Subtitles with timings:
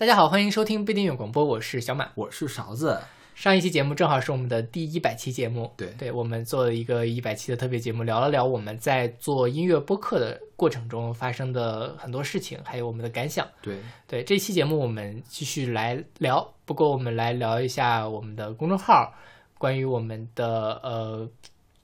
[0.00, 2.10] 大家好，欢迎收听不一定有广播，我是小满。
[2.14, 2.98] 我是勺子，
[3.34, 13.46] 上一期节目正好是我们的第一百期节目，对对，我们做了一个一百期的特别节目，聊了聊我们在做音乐播客的过程中发生的很多事情，还有我们的感想。
[13.60, 13.76] 对
[14.06, 19.12] 对，这期节目我们继续来聊，不过我们来聊一下我们的公众号，
[19.58, 21.28] 关于我们的呃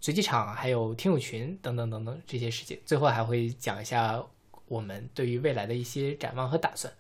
[0.01, 4.19] 随机场，还有听友群等等等等这些事情，最后还会讲一下
[4.69, 6.91] 我们对于未来的一些展望和打算。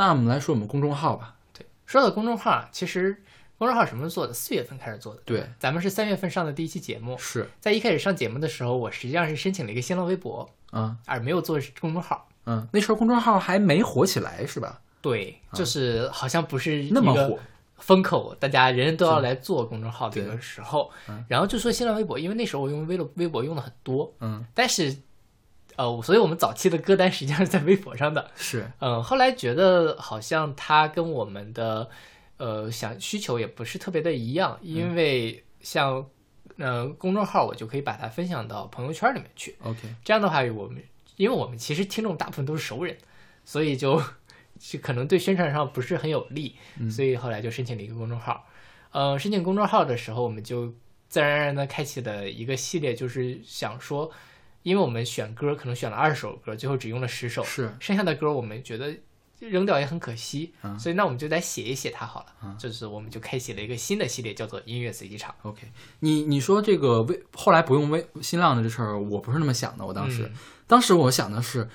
[0.00, 1.34] 那我们来说我们公众号吧。
[1.52, 3.22] 对说到公众号，其实
[3.58, 4.32] 公众号什么时候做的？
[4.32, 5.20] 四月份开始做的。
[5.26, 12.26] 对，咱们是三月份上的第一期节目，是，在一开始上节目的时候，我实际上是申请了一个新浪微博，嗯而没有做公众号。
[12.46, 14.80] 嗯，那时候公众号还没火起来是吧？
[15.02, 17.38] 对，就是好像不是那么火，
[17.76, 24.96] 风口，大家人人都要来做公众号这个时候嗯，然后就说新浪微博，因为那时候我用微微博用的很多，嗯，但是
[25.80, 31.88] 呃，所以我们早期的歌单实际上是在微博上的，是，嗯，后来觉得好像它跟我们的
[32.36, 36.06] 呃想需求也不是特别的一样，因为像
[36.58, 39.56] 呃公众号，我就可以把它分享到朋友圈里面去。
[39.62, 40.82] OK，这样的话，我们
[41.16, 42.94] 因为我们其实听众大部分都是熟人，
[43.46, 44.02] 所以就
[44.58, 48.46] 就可能对宣传上不是很有利，嗯所以后来就申请了一个公众号。
[48.92, 50.74] 呃，申请公众号的时候，我们就
[51.08, 54.10] 自然而然的开启了一个系列，就是想说，
[54.62, 58.94] 因为我们选歌可能选了二十首歌，最后只用了十首，是，剩下的歌我们觉得
[59.38, 62.26] 扔掉也很可惜，嗯所以那我们就来写一写它好了。
[62.44, 65.34] 嗯就是我们就开启了一个新的系列，叫做音乐随机场。
[65.42, 65.66] OK，
[66.00, 69.86] 你你说这个微后来不用微新浪的这事儿，我不是那么想的。
[69.86, 70.32] 我当时，嗯
[70.66, 71.68] 当时我想的是，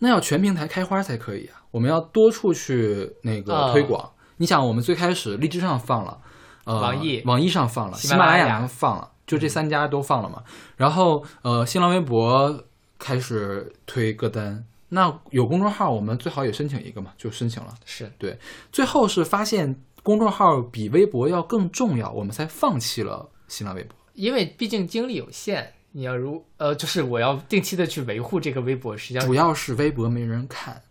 [0.00, 4.10] 那要全平台开花才可以啊，我们要多处去那个啊推广。
[4.38, 6.18] 你想，我们最开始荔枝上放了，
[6.64, 10.44] 呃，网易网易上放了，喜马拉雅上放了，就这三家都放了嘛。
[10.76, 12.62] 然后呃，新浪微博
[12.98, 14.62] 开始推歌单。
[14.90, 17.74] 那有公众号，我们最好也申请一个嘛，就申请了。
[17.86, 18.38] 是对，
[18.70, 23.96] 最后是发现公众号比微博要更重要，我们才放弃了新浪微博。
[24.12, 30.82] 因为毕竟精力有限，你要如呃，就是我要定期的去维护这个微博，实际上主要是微博没人看，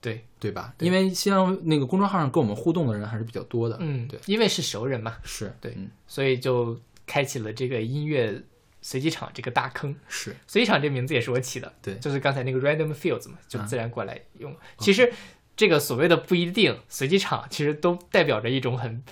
[0.00, 0.72] 对，对吧？
[0.78, 3.76] 对因为新浪那个公众号上跟我们互动的人还是比较多的。
[3.80, 6.74] 嗯，对，因为是熟人嘛，是对嗯，所以就
[7.10, 8.40] 开启了这个音乐
[8.80, 9.92] 随机场这个大坑。
[10.06, 14.54] 是随机场这名字也是我起的，对就是刚才那个 random fields 嘛，就啊自然过来用。
[14.78, 15.12] 其实
[15.56, 19.02] 这个所谓的不一定随机场，其实都代表着一种很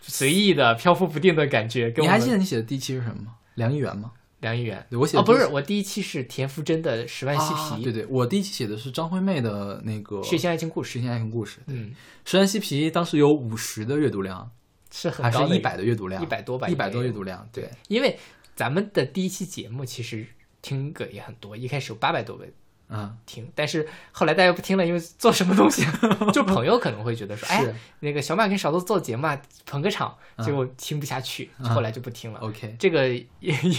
[0.00, 1.90] 随意的、漂浮不定的感觉。
[1.90, 3.34] 跟你还记得你写的第一期是什么吗？
[3.56, 4.12] 梁一元吗？
[4.40, 11.00] 梁一元我写哦，不是，我第一期是田馥甄的《十万嬉皮》啊对对，我第一期写的是张惠妹的那个血腥爱情故事。
[11.00, 11.60] 血腥爱情故事。
[11.66, 11.94] 嗯，
[12.26, 14.50] 十万嬉皮当时有五十的阅读量，
[14.96, 16.22] 是很还是一高的一百的阅读量？
[16.22, 17.46] 一百多吧，一百多阅读量。
[17.52, 18.16] 对，因为
[18.54, 20.24] 咱们的第一期节目其实
[20.62, 22.46] 听个也很多，一开始有八百多个
[22.88, 25.84] 嗯，听，但是后来大家不听了，因为做什么东西，
[26.32, 27.64] 就朋友可能会觉得说， 哎，
[28.00, 32.40] 那个小马跟勺子做节目啊，捧个场，嗯结果听不下去，嗯后来就不听了。
[32.40, 33.24] OK，这个音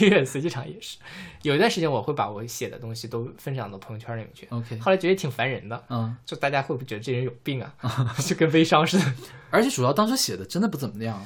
[0.01, 0.97] 乐随机场也是，
[1.43, 7.73] 有一段时间我会把我写的东西都分享到朋友圈里面去，OK，后来觉得挺烦人的，嗯，就大家会不会觉得这人有病啊？
[8.25, 9.13] 就跟微商似的。
[9.51, 11.23] 而且主要当时写的真的不怎么样，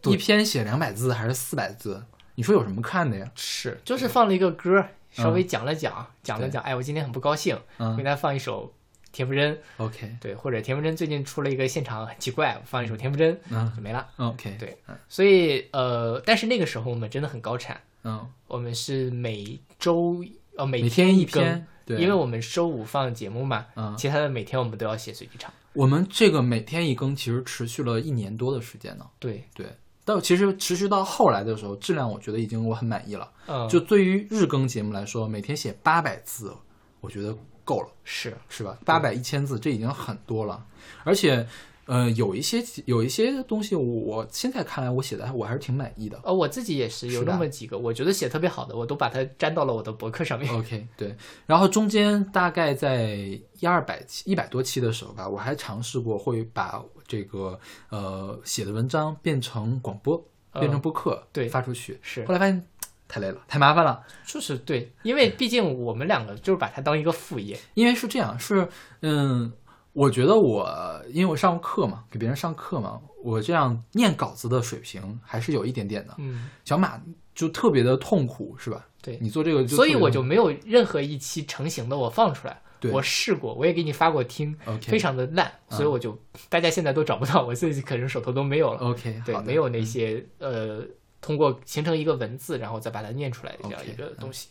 [0.00, 2.04] 对一篇写两百字还是四百字，
[2.36, 3.30] 你说有什么看的呀？
[3.34, 4.86] 是，就是放了一个歌，
[5.22, 8.72] 稍微讲了讲，讲了讲，哎，我今天很不高兴，给嗯大家放一首
[9.12, 13.72] 田馥甄，，OK，对，或者田馥甄最近出了一个现场很奇怪，放一首田馥甄嗯。
[13.74, 14.06] 就没了。
[14.16, 14.76] ，OK，对。
[15.08, 20.22] 所以呃，但是那个时候我们真的很高产，嗯，我们是每周
[20.56, 25.52] 呃每天一篇，对，因为我们周五放节目嘛，嗯，其他的每天我们都要写随机场。
[25.72, 29.06] 我们这个每天一更，其实持续了一年多的时间呢。
[29.18, 29.66] 对，对，
[30.06, 33.28] 但其实持续到后来的时候，质量我觉得已经我很满意了。
[33.48, 36.54] 嗯，就对于日更节目来说，每天写八百字，
[37.00, 38.78] 我觉得够了，是是吧？
[38.84, 40.64] 八百一千字，这已经很多了。
[41.02, 41.44] 而且，
[41.86, 46.20] 呃，有一些有一些东西，我现在看来我写的我还是挺满意的。
[46.22, 50.48] 呃，我自己也是有那么几个，我觉得写特别好的，我都把它粘到了我的博客上面。
[50.54, 53.16] OK，对，然后中间大概在
[53.58, 57.58] 一二百期、一百多期的时候吧，我还尝试过会把这个
[57.90, 60.22] 呃写的文章变成广播，
[60.52, 61.98] 变成播客，嗯对发出去。
[62.02, 62.66] 是后来发现
[63.08, 64.02] 太累了，太麻烦了。
[64.26, 67.58] 就是对，因为毕竟我们两个就是把它当一个副业。
[67.74, 68.68] 因为是这样，是
[69.02, 69.52] 嗯，
[69.92, 70.68] 我觉得我
[71.10, 76.14] 因为我上过课嘛，给别人上课嘛，我这样念稿子的水平还是有一点点的。
[76.18, 77.00] 嗯，小马
[77.34, 78.84] 就特别的痛苦，是吧？
[79.00, 82.60] 对你做这个就所以，我就没有任何一期成型的我放出来。
[82.86, 86.18] 对我试过，我也给你发过听非常的烂，嗯所以我就
[86.48, 88.80] 大家现在都找不到，我自己可能手头都没有了。
[88.80, 90.82] OK 对没有那些呃，
[91.20, 94.48] 通过形成一个文字，然后再把它念出来的这样一个东西。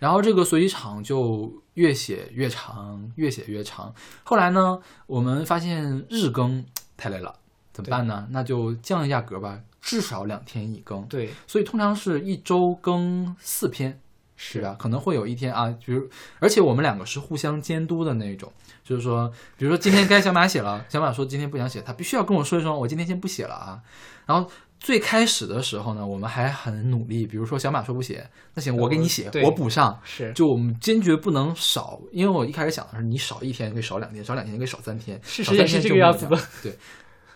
[0.00, 3.94] 然后这个随机场就越写越长，越写越长。
[4.24, 6.64] 后来呢，我们发现日更
[6.96, 7.32] 太累了，
[7.72, 8.26] 怎么办呢？
[8.32, 11.06] 那就降一下格吧，至少两天一更。
[11.06, 14.00] 对，所以通常是一周更四篇，
[14.44, 14.74] 是啊？
[14.76, 16.08] 可能会有一天啊，比如，
[16.40, 18.52] 而且我们两个是互相监督的那种，
[18.82, 23.80] 就是说，比如说今天该小马写了， 小马说今天不想写，他必须要跟我说一声，我今天先不写了啊。
[24.26, 24.50] 然后
[24.80, 29.96] 最开始的时候呢，我们还很努力，比如说小马说不写，那行我给你写，对我补上。
[30.02, 36.36] 是就我们坚决不能少，因为我一开始想的是你少一天可以少两天，少两天可以少三天，事实也是这个样子的。
[36.62, 36.76] 对，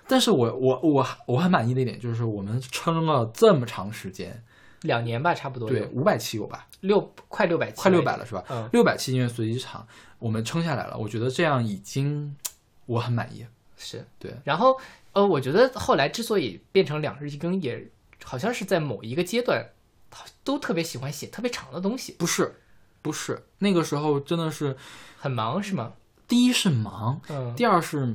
[0.09, 4.43] 但是我我我我很满意的一点就是我们撑了这么长时间，
[4.83, 6.67] 两年吧，差不多对，五百期有吧？
[6.81, 8.45] 六快六百期，快六百了是吧？
[8.49, 9.87] 嗯，六百期音乐随机场，
[10.19, 12.37] 我们撑下来了，我觉得这样已经
[12.87, 13.47] 我很满意。
[13.79, 14.79] 是对，然后
[15.13, 17.91] 呃，我觉得后来之所以变成两日一更，也
[18.25, 19.67] 好像是在某一个阶段，
[20.43, 22.55] 都特别喜欢写特别长的东西，不是，
[23.03, 24.77] 不是，那个时候真的是，
[25.19, 25.93] 很忙是吗？
[26.27, 28.15] 第一是忙，嗯，第二是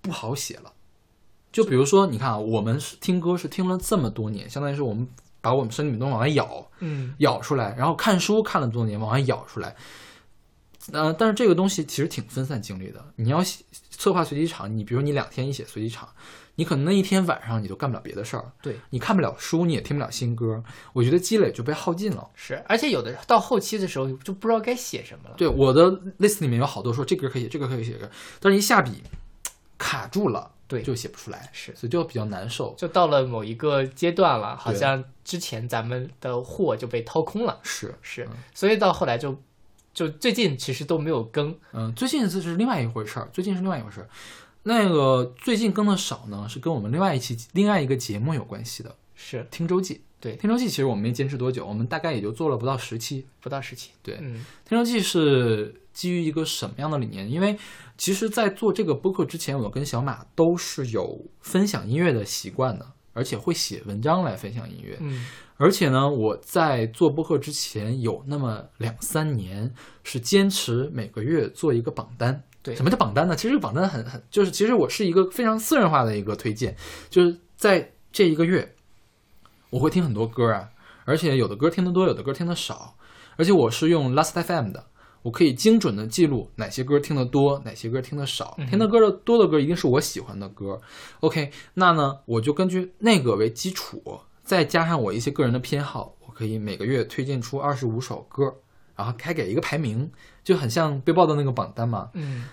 [0.00, 0.72] 不好写了。
[1.52, 5.08] 就比如说，你看啊，我们是听歌是听了这么多年，相当于是我们
[5.46, 9.76] 把我们身体里东西往外咬，嗯，咬出来，然后看书看了多年，往外咬出来。
[10.92, 13.04] 呃，但是这个东西其实挺分散精力的。
[13.16, 16.08] 你要写策划随机场，你比如你两天一写随机场，
[16.56, 20.62] 你可能那一天晚上你都干不了别的事儿，对，你看不了书，你也听不了新歌，
[20.92, 22.28] 我觉得积累就被耗尽了。
[22.34, 25.34] 是，而且有的到后期的时候就不知道该写什么了。
[25.36, 27.96] 对，我的 list 里面有好多说这歌可以写，这个可以写，
[28.40, 29.02] 但是一下笔
[29.78, 30.82] 卡住了，对。
[30.82, 31.74] 就写不出来，是。
[31.74, 32.74] 所以就比较难受。
[32.76, 38.24] 就到了某一个阶段了，好像之前咱们的货就被掏空了，是，是。
[38.24, 39.36] 嗯，所以到后来就
[39.94, 44.08] 就最近其实都没有更，嗯，最近这是另外一回事儿，最近是另外一回事儿。
[44.64, 49.94] 那个最近更的少呢，是跟我们另外一期另外一个节目有关系的，是《听周记》。
[50.18, 53.26] 对《听周记》其实我们没坚持多久，我们大概也就做了不到十期。
[53.40, 57.28] 不到十期，对，嗯，《听周记》是基于一个什么样的理念？
[57.28, 57.58] 因为
[57.96, 64.98] 其实，在做这个播客之前，我跟小马都是有分享音乐的习惯的，而且会写文章来分享音乐。
[65.00, 65.24] 嗯，
[65.56, 69.72] 而且呢，我在做播客之前有那么两三年
[70.04, 72.44] 是坚持每个月做一个榜单。
[72.62, 73.34] 对什么叫榜单呢？
[73.34, 76.76] 其实榜单很很就是，其实我是一个非常私人化的一个推荐，
[77.08, 78.74] 就是在这一个月，
[79.70, 80.68] 我会听很多歌啊，
[81.06, 82.94] 而且有的歌听得多，有的歌听得少，
[83.36, 84.84] 而且我是用 Last FM 的。
[85.26, 88.56] 我可以精准的记录哪些歌听得多，哪些歌听得少。
[88.70, 90.80] 听的歌的多的歌一定是我喜欢的歌。
[91.18, 98.54] OK，那呢，我就根据那个为基础，再加上我一些个人的偏好，我可以每个月推荐出二十五首歌，
[98.94, 100.08] 然后开给一个排名，
[100.44, 102.08] 就很像 Billboard 的那个榜单嘛。
[102.14, 102.44] 嗯，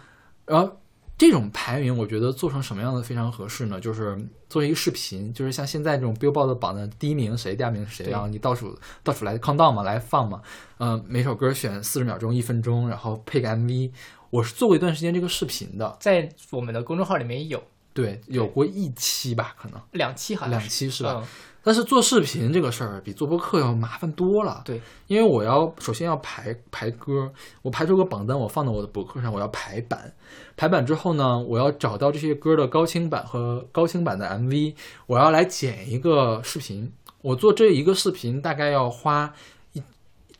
[0.47, 0.75] 然后
[1.23, 3.79] 这种排名，我觉得做成什么样的非常合适呢？
[3.79, 4.17] 就是
[4.49, 10.41] 做一个视频，就是像现在这种 Billboard 的榜单，第一名谁，第二名谁，然后你倒数倒数来 count down 嘛，来放嘛。
[10.79, 13.91] 呃，每首歌选四十秒钟、一分钟，然后配个 MV。
[14.31, 21.21] 我是做过一段时间这个视频的，在我们的公众号里面有对，有过一期吧，可能两期，好像两期是吧？
[21.21, 21.27] 嗯
[21.63, 24.61] 但是做视频这个事儿比做播客要麻烦多了。
[24.65, 27.31] 对，因为我要首先要排排歌，
[27.61, 30.13] 我排出个榜单，我放到我的博客上，我要排版。
[30.57, 34.75] 排版之后呢，我要找到这些歌的高清版和高清版的 MV，
[35.07, 36.91] 我要来剪一个视频。
[37.21, 39.33] 我做这一个视频大概要花
[39.71, 39.81] 一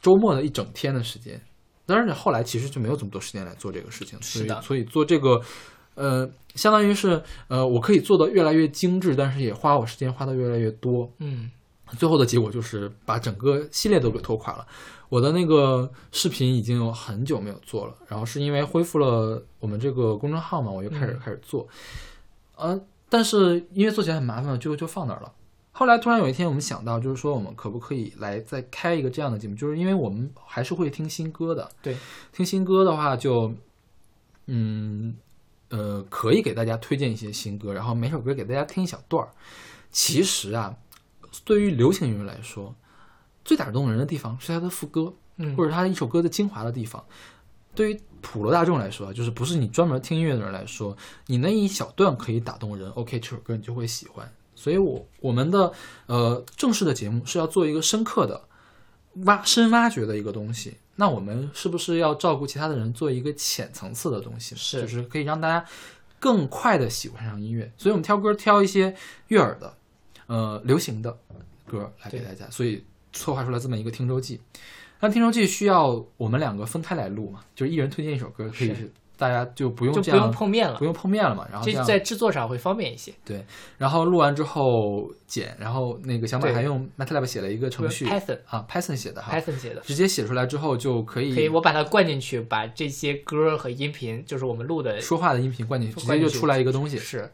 [0.01, 1.41] 周末的一整天的时间。
[1.85, 5.41] 当然，后来其实就没有这么多时间来做这个事情，所是的以所以做这个，
[5.95, 11.11] 呃，相当于是呃，我可以做的越来越精致，但是也花我时间花的越来越多。
[11.19, 11.51] 嗯，
[11.97, 14.65] 最后的结果就是把整个系列都给拖垮了。
[15.09, 21.67] 我的那个视频已经有很久没有做了，然后是因为恢复了我们这个公众号嘛，我就开始嗯开始做。
[22.55, 25.31] 呃，但是因为做起来很麻烦，就就放那儿了。
[25.71, 29.55] 后来突然有一天，我们想到，就是说我们可不可以来再开一个这样的节目？
[29.55, 31.69] 就是因为我们还是会听新歌的。
[31.81, 31.97] 对，
[32.31, 33.53] 听新歌的话就，
[34.45, 35.15] 嗯，
[35.73, 39.31] 呃，可以给大家推荐一些新歌，然后每首歌给大家听一小段儿。
[39.89, 40.77] 其实啊，
[41.43, 42.75] 对于流行音乐来说，
[43.43, 47.03] 最打动人的地方是它的副歌，嗯或者它一首歌的精华的地方。
[47.73, 54.31] 对于普罗大众来说，就是不是你专门听音乐的人来说，你那一小段可以打动人，OK，这首歌你就会喜欢。
[54.53, 55.73] 所以我我们的
[56.05, 58.39] 呃正式的节目是要做一个深刻的
[59.25, 60.75] 挖深挖掘的一个东西。
[60.95, 64.55] 那我们是不是要照顾其他的人，做一个浅层次的东西？
[64.55, 65.65] 是就是可以让大家
[66.19, 67.71] 更快的喜欢上音乐。
[67.77, 68.95] 所以我们挑歌挑一些
[69.29, 69.73] 悦耳的，
[70.27, 71.17] 呃，流行的
[71.65, 74.39] 歌来给大家，所以策划出来这么一个听周记。
[74.99, 78.91] 那听周记需要我们两个分开来录嘛，就是一人推荐一首歌，可以是是
[79.23, 81.47] 大家就不用就不这样用碰面了不，用碰面了嘛。
[81.49, 83.13] 然后这样在制作上会方便一些。
[83.23, 83.45] 对
[83.77, 96.97] 然后录完之后剪，然后那个小马还用 MATLAB 写了一个程序 Python 啊，Python 写的哈，Python 写的，直接写出来之后就可以可以我把它灌进去，把这些歌和音频，就是我们录的，说话的音频灌进去，直接就出来一个东西。
[96.97, 97.31] 是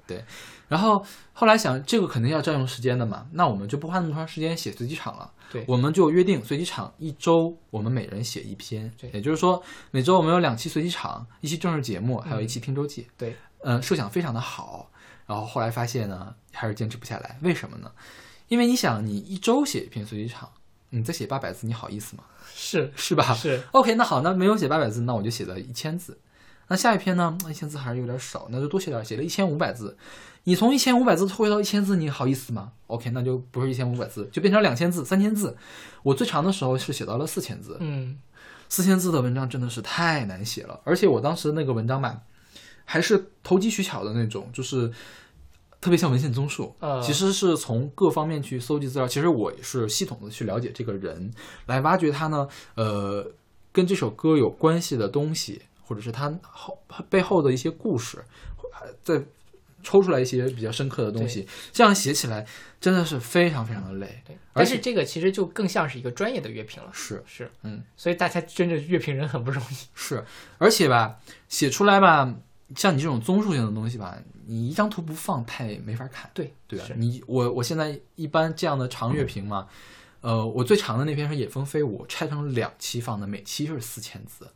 [0.69, 5.29] 然后后来想，这个肯定要占用时间的嘛，那我们就不花那么长时间写随机场了。
[5.51, 13.07] 对我们就约定随机场一周我们每人写一篇对，也就是说每周我们有两期随机场，一期正式节目，还有一期听周记。
[13.17, 14.89] 对，嗯，设想非常的好。
[15.25, 17.91] 然后后来发现呢，还是坚持不下来，为什么呢？
[18.47, 20.49] 因为你想，你一周写一篇随机场，
[20.89, 22.23] 你再写八百字，你好意思吗？
[22.53, 23.33] 是是吧？
[23.33, 26.19] 是，OK，那好，那没有写八百字，那我就写了一千字。
[26.67, 27.35] 那下一篇呢？
[27.49, 29.97] 一千字还是有点少，那就多写点，写了一千五百字。
[30.46, 35.55] 你从一千五百字退回到一千字，你好意思吗？OK，那就不是一千五百字，就变成两千字、三千字。
[36.01, 38.17] 我最长的时候是写到了四千字，嗯，
[38.67, 42.22] 四千字的文章真的是太难写了，而且我当时那个文章吧，
[42.86, 44.91] 还是投机取巧的那种，就是
[45.81, 46.74] 特别像文献综述。
[46.79, 51.31] 呃，其实是从各方面去搜集资料，其实我也是系统的去了解这个人，
[51.67, 53.29] 来挖掘他呢，呃，
[53.72, 58.24] 跟这首歌有关系的东西，或者是他后背后的一些故事，
[58.72, 59.22] 还再
[59.81, 62.45] 抽出来一些比较深刻的东西，这样写起来
[62.79, 64.21] 真的是非常非常的累。
[64.25, 67.24] 对，而且但是这个其实就更像是一个专业的乐评了，是。
[67.25, 70.24] 是，嗯，所以大家真的乐评人很不容易，是，
[70.57, 71.17] 而且吧，
[71.48, 72.33] 写出来吧，
[72.75, 74.17] 像你这种综述性的东西吧，
[74.48, 76.29] 你一张图不放太没法看。
[76.33, 76.93] 对对吧是？
[76.95, 79.67] 你我我现在一般这样的长乐评嘛，
[80.21, 84.48] 呃，我最长的那篇是《野蜂飞舞》，拆成两期放的，每期就是四千字，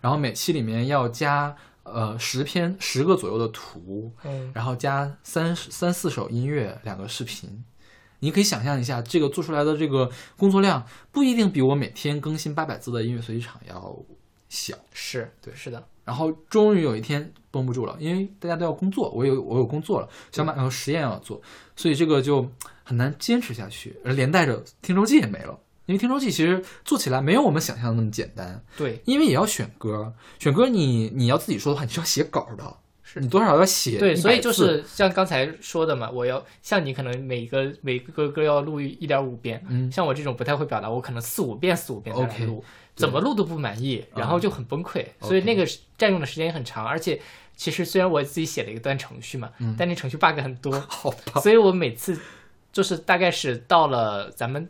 [0.00, 7.64] 然后每期里面要加呃十篇十个左右的图，嗯，然后加三三四首音乐，两个视频。
[8.20, 13.96] 你可以想象一下，这个做出来的这个工作量不一定比我每天更新八百字的音乐随机场要
[14.48, 14.76] 小。
[14.92, 21.42] 是对是的，然后终于有一天绷不住了，因为大家都要工作，我有我有工作了，想把然后实验要做，
[21.74, 22.48] 所以这个就
[22.84, 25.58] 很难坚持下去，而连带着听周记也没了。
[25.86, 29.00] 因为听周记其实做起来没有我们想象的那么简单，对。
[29.04, 33.18] 因为也要选歌，选歌你你要自己说的话，你是要写稿的，是。
[33.20, 39.90] 你多少要写对，所以就是像刚才说的嘛，我要像你可能每个每个歌要录一点五遍，嗯。
[39.90, 43.00] 像我这种不太会表达，我可能四五遍四五遍再来 OK，录，对。
[43.00, 45.66] 怎么录都不满意，然后就很崩溃所以那个
[45.98, 47.20] 占用的时间也很长，而且
[47.56, 49.74] 其实虽然我自己写了一段程序嘛，嗯。
[49.78, 52.16] 但那程序 bug 很多， 好吧，所以我每次
[52.70, 54.68] 就是大概是到了咱们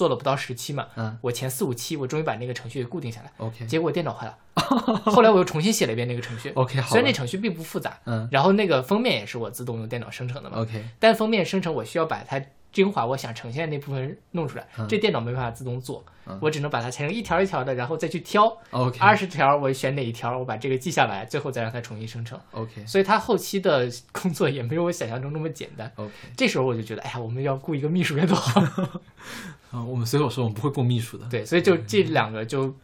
[0.00, 1.18] 做了不到十期嘛，嗯。
[1.20, 3.66] 我前四五期我终于把那个程序给固定下来，OK。
[3.66, 4.38] 结果电脑坏了，
[5.04, 8.26] 后来我又重新写了一遍那个程序，OK，虽然那程序并不复杂，嗯。
[8.32, 10.82] 然后那个封面也是我自动用电脑生成的嘛，OK。
[10.98, 12.42] 但封面生成我需要把它
[12.72, 14.88] 精华我想呈现的那部分弄出来，嗯。
[14.88, 16.38] 这电脑没办法自动做，嗯。
[16.40, 22.40] 我只能把它切成一条一条的，然后再去挑 OK 二十条，我选哪一条，我把这个记下来，最后再让它重新生成。
[22.52, 25.92] OK 所以它后期的工作也没有我想象中那么简单。
[25.96, 28.62] OK 这时候我就觉得，哎呀，我们要雇一个秘书该多好。
[29.70, 31.26] 啊，我们随口说，我们不会雇秘书的。
[31.28, 32.74] 对，所以就这两个就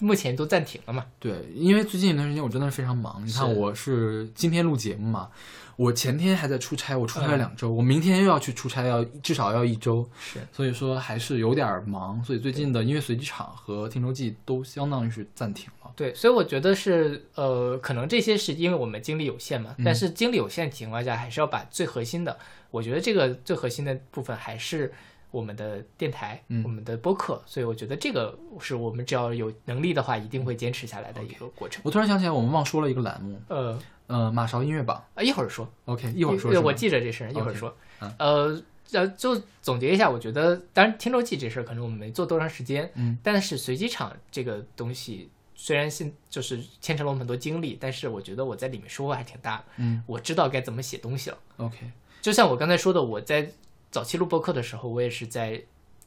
[0.00, 1.06] 目前都暂停了嘛。
[1.18, 3.20] 对，因为最近一段时间我真的是非常忙。
[3.26, 5.28] 你看，我是今天录节目嘛，
[5.76, 12.22] 我前天还在出差，我出差了嗯两周，我明天又要去出差，要至少要一周，是，所以说还是有点忙。
[12.22, 15.90] 所以最近的音乐随机场和听周记都相当于是暂停了。
[15.96, 22.38] 对，所以我觉得是呃，可能这些是因为我们精力有限嘛，嗯但是精力有限的情况下，还是要把最核心的，
[22.70, 24.92] 我觉得这个最核心的部分还是
[25.30, 31.80] 我们的电台，嗯我们的播客，所以我觉得这个是我们只要有能力的话，一定会坚持下来的一个过程。
[31.84, 35.02] 我突然想起来，我们忘说了一个栏目，呃，呃，马勺音乐榜。
[35.14, 37.74] 啊，一会儿说，OK，一会儿说对我记着这事儿，一会儿说。
[38.00, 45.30] 嗯呃，呃，就总结一下，我觉得，当然听周记这事儿可能我们没做多长时间，嗯，但是随机场这个东西。
[45.60, 49.64] 虽然现就是牵扯了我们很多精力，但是我觉得我在里面收获还挺大的。
[49.78, 51.38] 嗯我知道该怎么写东西了。
[51.56, 51.78] ，OK，
[52.22, 53.50] 就像我刚才说的，我在
[53.98, 55.60] 早期录播客的时候，我也是在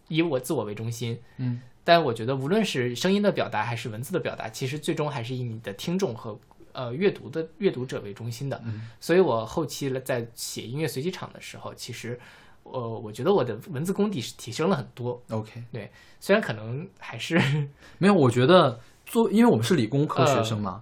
[0.07, 1.19] 以我自我为中心。
[1.35, 6.39] 嗯，但我觉得无论是声音的表达还是文字的表达，其实最终还是以你的听众和
[6.71, 8.61] 呃阅读的阅读者为中心的。
[8.63, 12.17] 嗯，所以我后期了在写音乐随机场的时候，其实
[12.63, 15.21] 呃，我觉得我的文字功底是提升了很多。
[15.31, 17.37] OK，对虽然可能还是
[17.99, 20.81] 没有，我觉得做，因为我们是理工科学生嘛，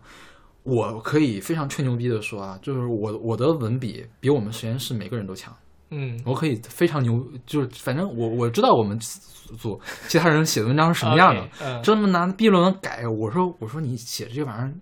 [0.62, 5.52] 我可以非常吹牛逼的说啊，就是我我的文笔比我们实验室每个人都强。
[5.92, 14.74] 嗯我可以非常牛，就是反正我我知道我们组其他人写的文章是什么样的 这么拿毕业论文改，我说我说你写这玩意儿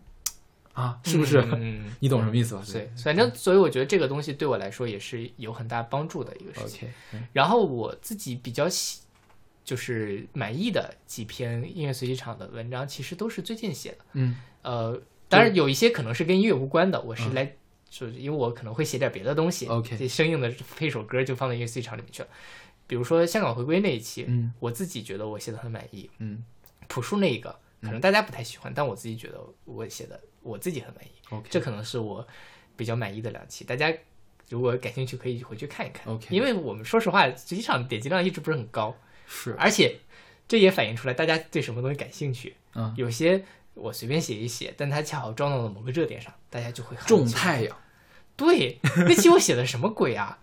[0.74, 1.40] 啊，是不是？
[1.56, 2.62] 嗯 你懂什么意思吧？
[2.72, 6.88] 对，反正所以我觉得这个东西对我来说也是有很大帮助的一个事情。
[7.34, 9.02] 然后我自己比较喜，
[9.64, 13.98] 就是满意的几篇音乐随机场的文章，其实都是最近写的。
[14.14, 17.56] 嗯呃，当然有一些可能是跟音乐无关的，我是来
[17.90, 22.30] 就是因为我可能会写点别的东西嗯 OK 这生硬的配首歌就放到音乐 C 场里面去了。
[22.86, 26.10] 比如说香港回归那一期，嗯我自己觉得我写的很满意。
[26.20, 26.44] 嗯
[26.88, 31.10] 朴树那一个可能大家不太喜欢，但我自己觉得我写的我自己很满意。
[31.30, 32.26] ，OK，这可能是我
[32.76, 33.94] 比较满意的两期，大家
[34.50, 36.08] 如果感兴趣可以回去看一看。
[36.14, 38.96] OK 因为我们说实话，实际上点击量一直不是很高，
[39.28, 40.00] 是，而且
[40.48, 42.56] 这也反映出来大家对什么东西感兴趣。
[42.74, 43.44] 嗯，有些
[43.78, 47.78] 我随便写一写，但它恰好撞到了某个热点上，大家就会很种太阳，
[48.36, 50.40] 对，那期我写的什么鬼啊？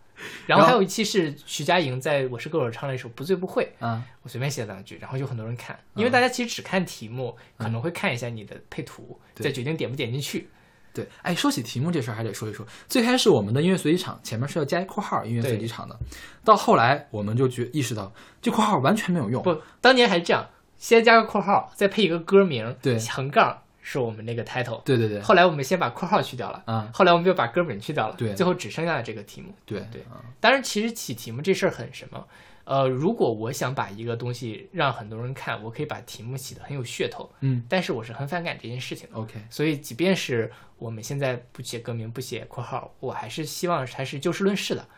[0.46, 10.48] 然后还有一期是徐佳莹在《我是歌手》唱了一首《不醉不会》，嗯，我随便写了两句，然后就很多人看，因为大家其实只看题目，可能会看一下你的配图，对再决定点不点进去。
[10.92, 12.64] 对，哎，说起题目这事儿还得说一说。
[12.88, 15.98] 最开始我们的音乐随机场前面是要加一括号“音乐随机场”的，
[16.44, 19.42] 到后来我们就觉意识到这括号完全没有用。
[19.42, 24.82] 不，当年还是这样，先加个括号，再配一个歌名，对横杠是我们那个 title。
[24.82, 29.54] 对对对，后来我们先把括号去掉了，啊，后来我们又把歌名去掉了，对最后只剩下了这个题目。
[29.64, 32.26] 对对啊当然，其实起题目这事儿很什么？
[32.64, 39.18] 呃，如果我想把一个东西让很多人看，我可以把题目起得很有噱头，嗯但是我是很反感这件事情的。
[39.18, 44.88] ，OK，所以，即便是我们现在不写歌名、不写括号，我还是希望还是就事论事的，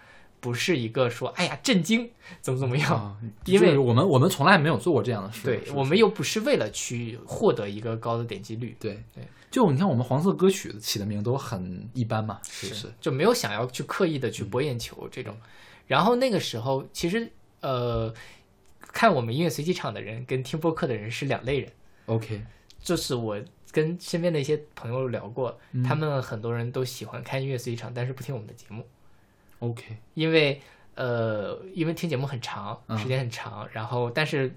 [0.40, 2.93] 不是一个说“哎呀震惊”怎么怎么样。
[2.95, 5.45] 啊，因为我们我们从来没有做过这样的事。
[5.45, 12.93] 对我们又不是为了去获得一个高的点击率，对对，就你看我们黄色歌曲起的名都很一般嘛，是不是？
[13.00, 15.37] 就没有想要去刻意的去博眼球这种。
[15.87, 18.12] 然后那个时候，其实呃，
[18.81, 21.73] 看我们音乐随机场的人跟听播客的人是两类人。
[22.07, 22.43] OK，
[22.81, 23.40] 就是我
[23.73, 28.87] 跟身边的一些朋友聊过，嗯他们很多人都喜欢看音乐随机场，但是不听我们的节目，
[29.61, 30.61] OK，因为
[30.95, 34.55] 呃，因为听节目很长，嗯时间很长，然后但是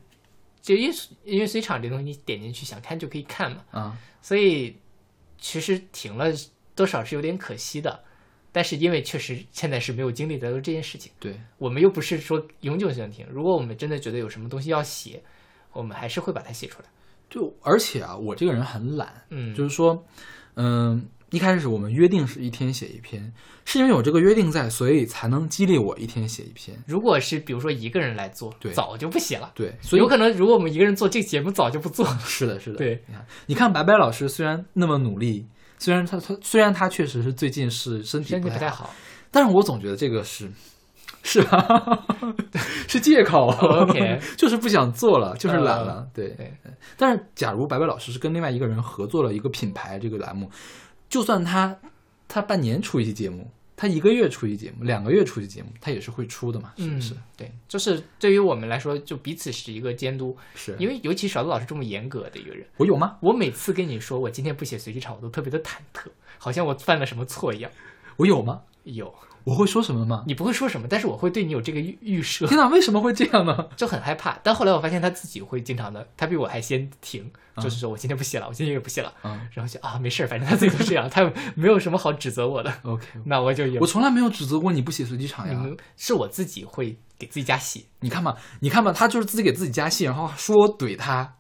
[0.62, 0.94] 就音乐
[1.25, 4.75] 音乐随场这东西，你点进去想看就可以看嘛，啊，所以
[5.38, 6.25] 其实停了
[6.75, 8.03] 多少是有点可惜的。
[8.51, 13.24] 但是因为确实现在是没有精力在做这件事情，对，我们又不是说永久性停。
[13.29, 15.22] 如果我们真的觉得有什么东西要写，
[15.72, 16.89] 我们还是会把它写出来。
[17.29, 20.03] 就而且啊，我这个人很懒，嗯，就是说，
[20.56, 23.31] 嗯，一开始我们约定是一天写一篇，
[23.65, 26.77] 是因为有这个约定在，所以才能激励我一天写一篇。
[26.88, 29.51] 如果是比如说一个人来做，对早就不写了。
[29.53, 32.20] 对，所以有可能如果我们一个人做这个节目，早就不做了。
[32.24, 32.77] 是的，是的。
[32.77, 35.46] 对，你看，你看白白老师虽然那么努力，
[35.77, 38.94] 虽然他他虽然他确实是最近是身体身体不太好。
[39.31, 40.50] 但是我总觉得这个是。
[41.22, 42.07] 是吧？
[42.87, 46.07] 是借口、哦 OK 就是不想做了，就是懒了。
[46.13, 46.53] 对对，
[46.96, 50.50] 但是假如白白老师是跟另外一个人合作了一个品牌这个栏目，
[51.09, 51.79] 就算他
[52.27, 57.13] 他半年出一期节目，他一个月出一期节目，两个月出一期节目，他也是会出的嘛，是不是？
[57.15, 63.17] 嗯，对，就是对于我们来说，就彼此是一个监督，是因为尤其勺子老师这么严格的一个人，我有吗？
[63.22, 67.72] 我每次跟你说我今天不写随机场，我都特别的忐忑，好像我犯了什么错一样。
[68.17, 68.61] 我有吗？
[68.83, 70.23] 有，我会说什么吗？
[70.27, 73.67] 你不会说什么，但是我会对你有这个预预设，天哪，为什么会这样呢？
[73.75, 74.37] 就很害怕。
[74.43, 81.23] 但后来我发现他自己会经常的，他比我还先停，嗯就是说我今天不写了，我今天也不写了，嗯然后就啊没事儿，反正他自己都这样，他
[81.55, 83.87] 没有什么好指责我的，，OK，那我就有我。
[83.87, 85.65] 从来没有指责过你不写随机场呀。
[85.97, 91.35] 是我自己会给自己加戏，你看嘛，你看嘛，他就是自己给自己加戏，然后说我怼他，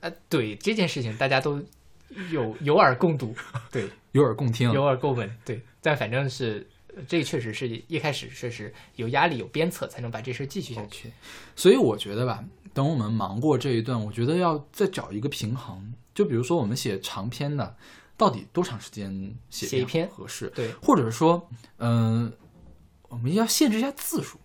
[0.00, 1.62] 啊，怼这件事情大家都
[2.30, 3.34] 有有耳共睹，
[3.72, 4.70] 对， 有耳共听。
[4.70, 6.75] 有耳共闻，对，但反正是呃
[7.08, 11.12] 这个确实是一开始确实有压力有鞭策，才能把这事儿继续下去。
[11.54, 15.94] 所以我觉得吧，等我们忙过这一段，我觉得要再找一个平衡。
[16.14, 17.76] 就比如说我们写长篇的，
[18.16, 20.48] 到底多长时间写写一篇合适？
[20.54, 22.32] 对，或者说，嗯、
[23.08, 24.38] 我们要限制一下字数，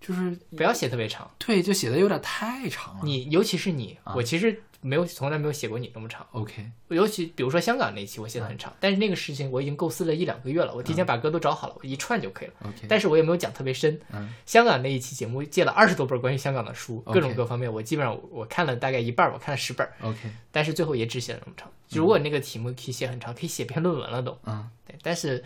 [0.00, 3.02] 就是不要写特别长，对，就写的有点太长了。
[3.04, 6.26] 你尤其是你，啊我其实没有从来没有写过你那么长。
[6.32, 12.54] OK，尤其比如说香港那期，我写的很长，但是那个事情我已经构思了一两个月了，我提前把歌都找好了，我一串就可以了。
[12.64, 13.98] OK，但是我也没有讲特别深。
[14.12, 20.18] 嗯香港那一期节目借了二十多本关于香港的书，各种各方面，我基本上我看了大概一半儿，我看了十本，OK，
[20.50, 21.70] 但是最后也只写了那么长。
[21.88, 24.36] 如果那个题目可以写很长，可以写篇论文了都。
[24.44, 25.42] 嗯，对，但是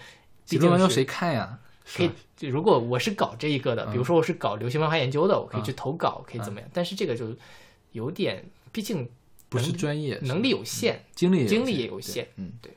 [0.46, 1.58] 写论文有谁看呀？
[1.94, 6.68] 可以，就如果我是搞这一个的，嗯比如说我是搞流行文化研究的，我可以嗯去投稿，可以怎么样？
[6.72, 7.32] 但是这个就
[7.92, 9.08] 有点，毕竟
[9.56, 12.72] 不是能专业，能力有限，精力也精力也有限嗯，对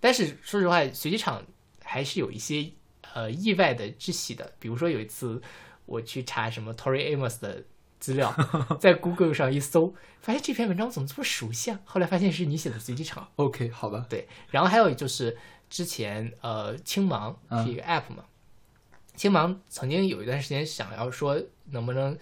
[0.00, 1.42] 但是说实话，随机场
[1.82, 2.70] 还是有一些
[3.14, 4.52] 呃意外的之喜的。
[4.58, 5.40] 比如说有一次
[5.84, 7.64] 我去查什么 Tori Amos 的
[7.98, 8.32] 资料，
[8.78, 11.80] 在 Google 上一搜，发现这篇文章怎么这么熟悉啊？
[11.84, 13.28] 后来发现是你写的随机场。
[13.36, 15.36] OK，好吧，对，然后还有就是
[15.70, 18.24] 之前呃青芒嗯是一个 app 嘛，
[19.16, 22.16] 青芒曾经有一段时间想要说能不能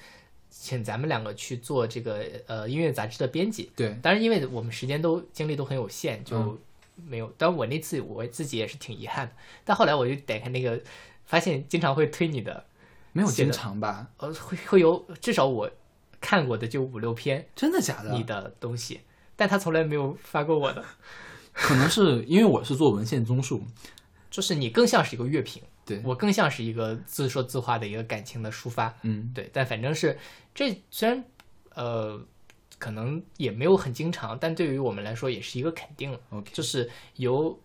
[0.57, 6.59] 请咱们两个去做这个呃音乐杂志的编辑，对，当然因为我们时间都精力都很有限，就嗯
[7.07, 7.31] 没有。
[7.37, 9.33] 但我那次我自己也是挺遗憾的。
[9.65, 10.81] 但后来我就点开那个，
[11.27, 12.65] 发现经常会推你的，
[13.13, 14.09] 没有经常吧？
[14.19, 15.69] 呃，会会有至少我
[16.21, 18.13] 看过的就五六篇真的假的？
[18.13, 19.01] 你的东西，
[19.37, 20.85] 但他从来没有发过我的，
[21.53, 23.65] 可能是因为我是做文献综述，
[24.31, 28.95] 就是你更像是一个乐评，对，我更像是一个自说自话的一个感情的抒发。
[29.03, 30.19] 嗯，对，但反正是
[30.55, 31.25] 这虽然
[31.75, 32.21] 呃
[32.79, 37.59] 可能也没有很经常，但对于我们来说也是一个肯定了，OK，就是有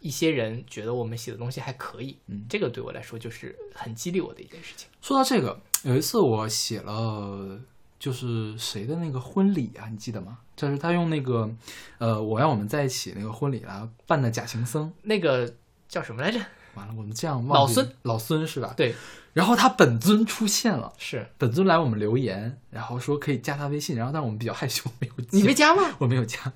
[0.00, 4.88] 一些人觉得我们写的东西还可以，嗯这个对我来说就是很激励我的一件事情。
[5.00, 7.60] 说到这个，有一次我写了，
[7.98, 10.38] 就是谁的那个婚礼啊，你记得吗？
[10.54, 11.50] 就是他用那个，
[11.98, 14.92] 呃，我让我们在一起那个婚礼啊办的假行僧。
[15.02, 15.54] 那个
[15.88, 16.40] 叫什么来着？
[16.76, 18.72] 完了，我们这样忘老孙，老孙是吧？
[18.76, 18.94] 对，
[19.32, 25.28] 然后他本尊出现了，是本尊来我们留言，然后说可以加他微信，然后但是我们比较害羞，没有加。
[25.32, 25.96] 你没加吗？
[25.98, 26.52] 我没有加，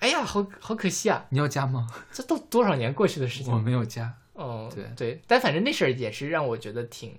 [0.00, 1.24] 哎呀，好好可惜啊！
[1.28, 1.86] 你要加吗？
[2.12, 3.58] 这都多少年过去的事情我？
[3.58, 4.12] 没有加。
[4.34, 7.16] 哦，对对，但反正那事儿也是让我觉得挺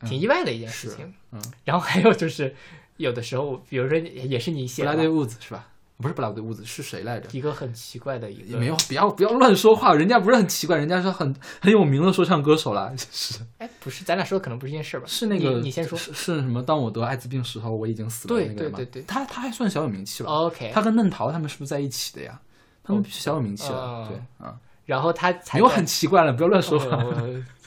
[0.00, 1.14] 挺意外的一件事情。
[1.30, 2.54] 嗯，然后还有就是，
[2.96, 5.68] 有的时候，比如说也是你布写的吧拉德乌兹是吧？
[5.98, 7.28] 不是布拉德乌兹，是谁来着？
[7.32, 15.04] 一个很奇怪的一个，没有，不要不要乱说话，人家不是很奇怪，人家是很很有名的说唱歌手啦， 是哎，不是，咱俩说的可能不是一件事吧？
[15.06, 15.96] 是那个你你先说。
[15.98, 16.62] 是是什么？
[16.62, 20.28] 当我得艾滋病时候，我已经死了对那个人吗对对对他他还算小有名气了。
[20.30, 22.38] OK，他跟嫩桃他们是不是在一起的呀？
[22.84, 24.54] 他们哦小有名气了，哦对啊，
[24.84, 27.02] 然后他才没有很奇怪了，不要乱说话。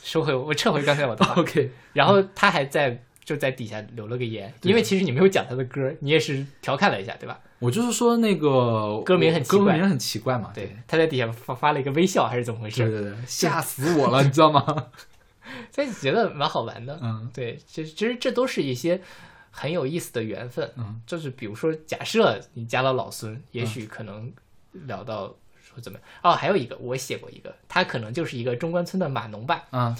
[0.01, 1.33] 收回，我撤回刚才我的话。
[1.41, 7.39] OK，然后他还在就在底下留了个言，因为其实你没有讲他的歌，你也是调侃了一下，对吧？
[7.59, 12.89] 我就是说那个歌名很奇怪歌名很奇怪嘛，对，他在底下发发了一个微笑，还是怎么回事？
[12.89, 14.65] 对对对，吓死我了，你知道吗？
[15.71, 16.97] 所以觉得蛮好玩的。
[17.03, 18.99] 嗯对，其实其实这都是一些
[19.51, 20.67] 很有意思的缘分。
[20.75, 24.33] 嗯，就是比如说，假设你加了老孙，也许可能
[24.71, 25.27] 聊到
[25.61, 29.65] 说怎么哦，还有一个我写过一个，他可能就是一个中关村的码农吧。
[29.69, 29.95] 嗯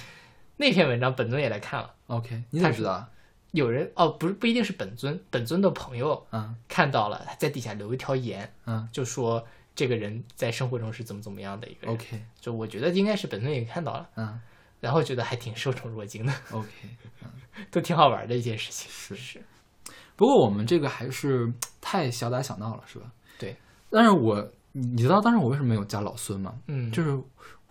[0.62, 3.08] 那篇文章本尊也来看了，，OK，你怎么知道啊？
[3.52, 11.96] 有人哦，不是不一定是本尊，本尊的朋友嗯看到了，在底下留一条言，嗯就说这个人在生活中是怎么怎么样的一个人。
[11.96, 14.40] ，OK，就我觉得应该是本尊也看到了，嗯
[14.80, 16.70] 然后觉得还挺受宠若惊的，，OK。
[17.70, 18.90] 都挺好玩的一件事情。
[18.90, 19.42] 是是，
[20.16, 23.12] 不过我们这个还是太小打小闹了，是吧？
[23.38, 23.54] 对。
[23.90, 26.58] 但是我，你你知道当时我为什么没有加老孙吗？
[26.68, 27.22] 嗯，就是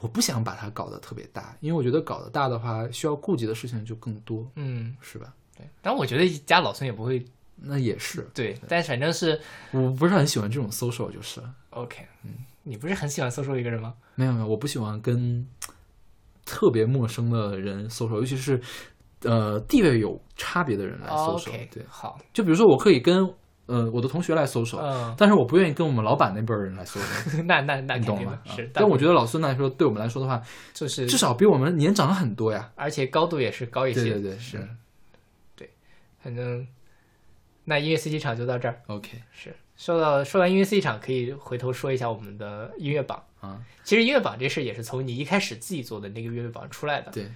[0.00, 5.32] 我不想把它搞得特别大，因为我觉得搞得大的话，需要顾及的事情就更多，嗯，是吧？
[5.58, 5.68] 对。
[5.82, 7.22] 但我觉得加老孙也不会
[7.56, 9.38] 那也是，对，但反正是
[9.72, 12.06] 我不是很喜欢这种 social，就是了 OK。
[12.24, 12.30] 嗯，
[12.62, 13.94] 你不是很喜欢搜索一个人吗？
[14.14, 15.44] 没有没有，我不喜欢跟
[16.46, 18.60] 特别陌生的人 social，尤其是
[19.24, 23.28] 呃地位有差别的人来 social、OK，对，好，就比如说我可以跟
[23.66, 27.42] 呃我的同学来 social，、嗯，但是我不愿意跟我们老板那辈儿人来 social。
[27.44, 28.38] 那那那肯你懂吗？
[28.44, 30.40] 定的是，啊但我觉得得老孙来说，对我们来说的话，
[30.72, 32.70] 就是至少比我们年长很多呀。
[32.76, 34.02] 而且高度也是高一些。
[34.02, 34.68] 对对对，是是，
[36.20, 36.66] 反正
[37.64, 38.82] 那音乐 C 机场就到这儿。
[38.86, 39.54] OK 是。
[39.76, 43.24] 说到说完音乐 C 场，可以回头说一下我们的音乐榜。
[43.40, 47.12] 啊，其实音乐榜这事也是从你一开始自己做的那个音乐榜出来的。
[47.12, 47.28] 对，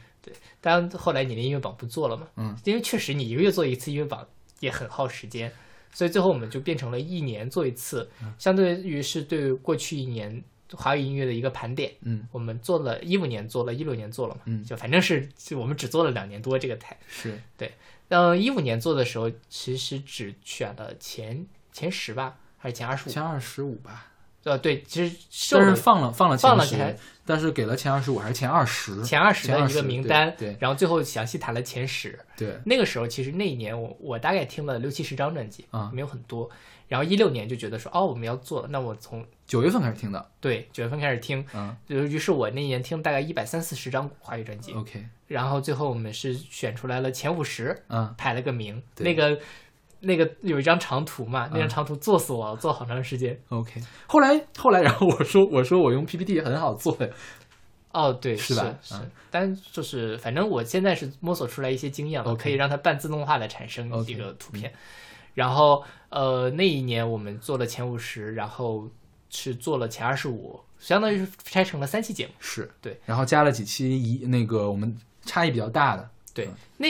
[0.61, 4.27] 当然后来你的音乐榜不做了嘛，嗯，因为确实你一个月做一次音乐榜
[4.59, 5.53] 也很耗时间，
[5.93, 8.35] 所以最后我们就变成了一年做一次，嗯。
[8.39, 10.43] 相对于是对过去一年
[10.77, 11.93] 华语音乐的一个盘点。
[12.03, 16.97] 嗯，我们做了一五年做了，一六年做了嘛，嗯就反正是就我们只做了两年多这个台。
[17.09, 17.73] 是对
[18.09, 23.13] 嗯，一五年做的时候，其实只选了前前十吧，还是前二十五？
[23.13, 24.11] 前二十五吧，
[24.45, 29.03] 呃，对，其实受但是放了放了前放了前，但是给了前二十五还是前二十？
[29.03, 32.19] 前二十的一个名单，对对然后最后详细谈了前十。
[32.37, 36.51] 对，那个时候其实那一年我我大概听了六七十张专辑，啊没有很多。
[36.89, 41.75] 然后一六年就觉得说，哦，我们要做，那我从九月份开始听的，对九月份开始听，嗯。
[41.89, 48.83] 就于是我那一年听大概一百三四十张华语专辑，，OK，然后最后我们是选出来了前五十，嗯，排了个名。
[48.95, 49.05] 对。
[49.05, 49.41] 那个
[50.01, 53.39] 那个有一张长图嘛，那张嗯长图做死我了，做好长时间。
[53.49, 56.95] OK，后来后来，然后我说我说我用 PPT 很好做。
[56.97, 57.09] 的，
[57.93, 58.75] 哦，对，是是吧？
[58.83, 64.73] 是嗯，但就是反正我现在是摸索出来一些经验了 OK 可以让它半自动化的产生一个图片。
[65.35, 68.87] 然后呃，那一年我们做了前五十，然后
[69.31, 72.33] 是做了前二十五，相当于是拆成了三期节目。
[72.39, 74.95] 是对，然后加了几期一那个我们
[75.25, 76.89] 差异比较大的，对，那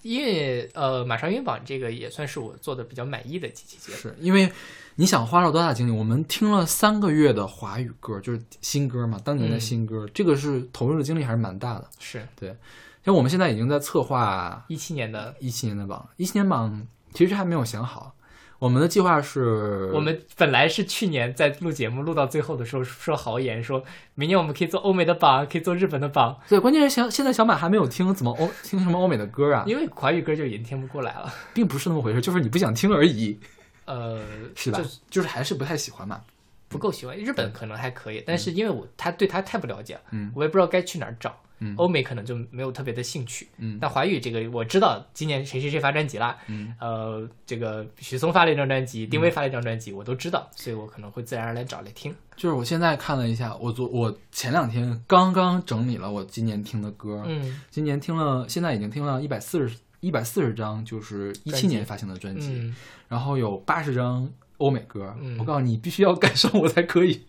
[0.00, 3.98] 因为呃，马上云榜这个也算是我做的比较满意的几期节目。
[3.98, 4.50] 是因为
[4.94, 5.90] 你想花了多大精力？
[5.90, 11.90] 我们听了三个月的华语歌，就是新歌嘛，当年的嗯新歌，这个是投入的精力还是蛮大的。
[11.98, 12.56] 是对
[13.04, 18.14] 像我们现在已经在策划一七年的，一七年的榜，一七年榜其实还没有想好。
[18.58, 31.32] 我们的计划是，我们本来是去年在录节目录到最后的时候说豪言，说明年我们可以做欧美的榜，可以做日本的榜，对，关键是小现在小马还没有听怎么欧听什么欧美的歌啊，因为华语歌就已经听不过来了。
[31.52, 33.38] 并不是那么回事， 就是你不想听而已，
[33.84, 34.22] 呃，
[34.56, 34.84] 是吧就？
[35.10, 36.20] 就是还是不太喜欢嘛。
[36.68, 37.16] 不够喜欢。
[37.16, 41.38] 日本可能还可以，但是因为我他对他太不了解了，嗯我也不知道该去哪儿找。
[41.64, 41.74] 嗯。
[41.76, 43.48] 欧美可能就没有特别的兴趣。
[43.58, 43.78] 嗯。
[43.80, 46.74] 但华语这个我知道，今年谁谁谁发专辑了，嗯。
[46.78, 52.14] 呃，这个许嵩发了一张专辑，丁薇发了一张专辑，我都知道，所以我可能会自然而然找来听。
[52.36, 57.60] 就是我现在看了一下，我昨我前两天刚刚整理了我今年听的歌，嗯。
[57.70, 62.76] 今年听了，现在已经听了一百四十一百四十张，就是一七年发行的专辑，嗯，
[63.08, 65.16] 然后有八十张欧美歌。
[65.20, 65.38] 嗯。
[65.38, 67.24] 我告诉你，必须要赶上我才可以。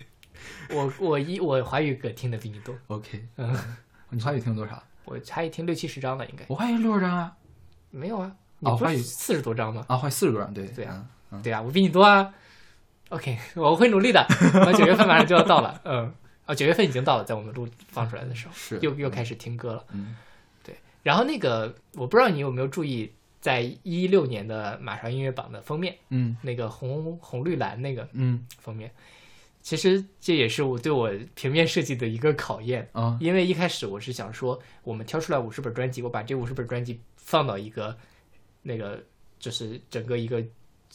[0.69, 3.55] 我我一我华语歌听的比你多，OK，嗯，
[4.09, 4.81] 你华语听了多少？
[5.05, 7.35] 我差一听六七十张了，应该我华语六十张啊，
[7.91, 8.35] 没有啊？
[8.59, 9.85] 你不哦华语是四十多张吗？
[9.87, 12.33] 啊，华语四十多张，对对啊嗯对啊，我比你多啊。
[13.09, 14.25] OK，我会努力的。
[14.65, 16.11] 我九月份马上就要到了，嗯，
[16.45, 19.83] 啊，九月份已经到了，在我们录放出来的时候，是又又开始听歌了。
[19.91, 20.15] 嗯
[20.63, 28.91] 对然后那个，我不知道你有没有注意，在一六年的马上音乐榜的封面，嗯那个红红绿蓝那个嗯封面，
[29.65, 32.87] 其实这也是我对我平面设计的一个考验。
[32.91, 37.97] 啊因为一开始我是想说，我们挑出来五十本专辑，我把这五十本专辑放到一个
[38.61, 39.03] 那个
[39.39, 40.43] 就是整个一个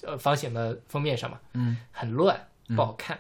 [0.05, 3.19] 呃方形的封面上嘛，嗯很乱，嗯不好看。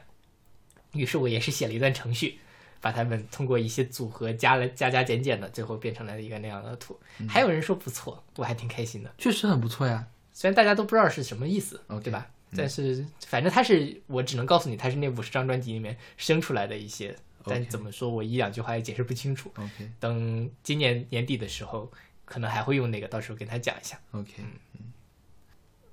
[0.92, 2.38] 于是我也是写了一段程序，
[2.80, 6.96] 把它们通过一些组合加了加加减减的，最后变成了一个那样的图。
[7.18, 9.12] 嗯还有人说不错，我还挺开心的。
[9.18, 10.06] 确实很不错呀。
[10.32, 12.30] 虽然大家都不知道是什么意思 OK，对吧？
[12.52, 17.16] 嗯但是反正他是，我只能告诉你，他是那五十张专辑里面生出来的一些。
[17.42, 19.50] 但怎么说，我一两句话也解释不清楚。
[19.56, 21.90] OK 等今年年底的时候，
[22.26, 23.98] 可能还会用那个，到时候跟他讲一下。
[24.10, 24.30] OK，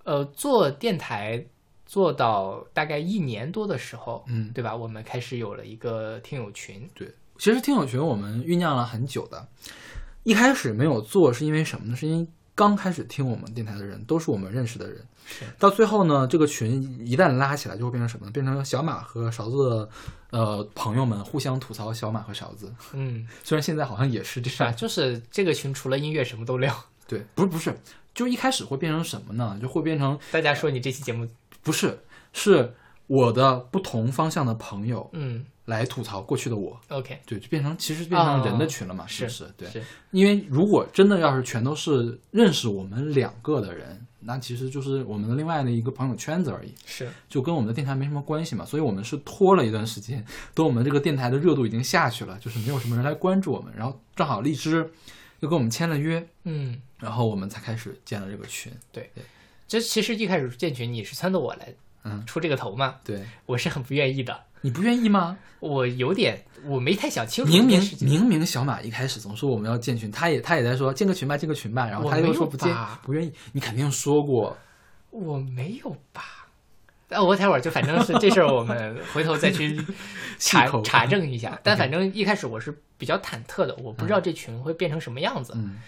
[0.03, 1.45] 呃，做电台
[1.85, 4.75] 做到大概一年多的时候，嗯，对吧？
[4.75, 9.47] 我们开始有了一个听友群，对，其实听友群我们酝酿了很久的，
[10.23, 11.95] 一开始没有做是因为什么呢？
[11.95, 15.16] 是因为刚开始听我们电台的人都是我们认识的人是，
[15.59, 18.31] 到最后呢，这个群一旦拉起来，就会变成什么呢？
[18.31, 19.89] 变成小马和勺子的
[20.31, 22.73] 呃朋友们互相吐槽小马和勺子。
[22.93, 24.49] 嗯， 虽然现在好像也是这？
[24.63, 26.75] 样，就是这个群除了音乐什么都聊。
[27.07, 27.73] 对，不是不是，
[28.13, 29.57] 就一开始会变成什么呢？
[29.61, 31.27] 就会变成大家说你这期节目，
[31.63, 31.97] 不是
[32.33, 32.73] 是
[33.07, 36.77] 我的不同方向的朋友嗯来吐槽过去的我。
[36.89, 39.45] ，OK，对，就变成其实变成人的群了嘛，是不是？
[39.57, 39.69] 对，
[40.11, 48.65] 因为如果真的要是全都是认识我们两个的人，那其实就是我们的另外的一个朋友圈子而已，是，就跟我们的电台没什么关系嘛。
[48.65, 54.91] 所以我们是拖了一段时间，等我们这个电台的热度已经下去了，就是没有什么人来关注我们，然后正好荔枝
[55.39, 58.69] 又跟我们签了约，嗯，然后我们才开始建了这个群。
[58.91, 59.23] 对，对
[59.65, 65.37] 这其实一开始建群你是撺掇我来嗯出这个头嘛，对，我是很不愿意的，你不愿意吗？
[65.59, 67.81] 我有点我没太想清楚明明。
[68.01, 73.31] 明明小马一开始总说我们要建群，他也他也在说建个群吧，建个群吧，然后他又说不建，不愿意。
[73.53, 74.55] 你肯定说过，
[75.09, 76.47] 我没有吧？
[77.09, 79.79] 啊， 我待会儿就反正是这事儿，我们回头再去
[80.37, 81.59] 查查证一下。
[81.63, 85.79] 但反正一开始我是比较忐忑的，我不知道这群会变成什么样子，嗯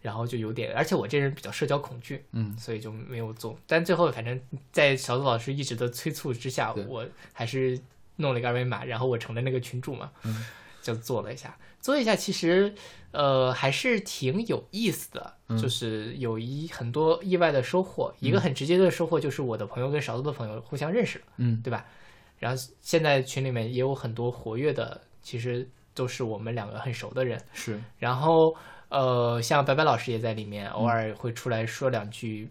[0.00, 3.56] 然后就有点，而且我这人比较社交恐惧，嗯所以就没有做。
[3.68, 4.40] 但最后反正
[4.72, 7.78] 在小杜老师一直的催促之下，我还是
[8.22, 10.46] 弄了一个二维码，然后我成了那个群主嘛，嗯
[10.80, 11.54] 就做了一下。
[11.80, 12.72] 做一下其实
[13.10, 18.14] 呃还是挺有意思的，嗯就是有一很多意外的收获。
[18.20, 21.84] 一个很直接的收获就是我的朋友跟勺子的朋友互相认识了，嗯对吧？
[22.38, 27.40] 然后现在群里面也有很多活跃的，其实都是我们两个很熟的人。
[27.52, 28.54] 是然后
[28.88, 32.48] 呃，像白白老师也在里面，偶尔会出来说两句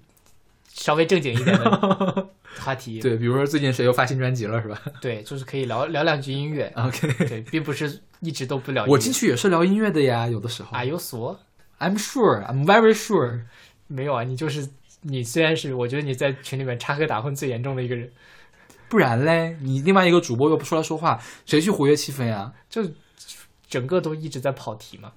[0.74, 2.30] 稍微正经一点的
[2.60, 3.00] 话题。
[3.00, 6.72] 对，比如说最近谁又发新专辑了是吧对，就是可以聊聊两句音乐。
[6.76, 8.94] ？OK，对，并不是一直都不聊音乐。
[8.94, 10.72] 我进去也是聊音乐的呀，有的时候。
[10.72, 11.38] Are you sure?
[11.80, 13.42] I'm sure, I'm very sure。
[13.88, 14.24] 没有啊？
[14.24, 14.70] 你就是
[15.02, 18.12] 你，虽然是我觉得你在群里面插科打诨最严重的一个人，
[18.88, 22.54] 不然嘞，你另外一个主播又不出来说话，谁去活跃气氛呀？
[22.70, 22.84] 就
[23.68, 25.12] 整个都一直在跑题嘛。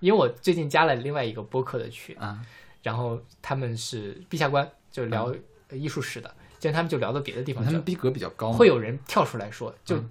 [0.00, 2.38] 因为我最近加了另外一个播客的群，啊，
[2.82, 5.34] 然后他们是陛下观，就聊
[5.72, 7.72] 艺术史的，结果他们就聊到别的地方去了。
[7.72, 10.10] 他们逼格比较高，会有人跳出来说，就、嗯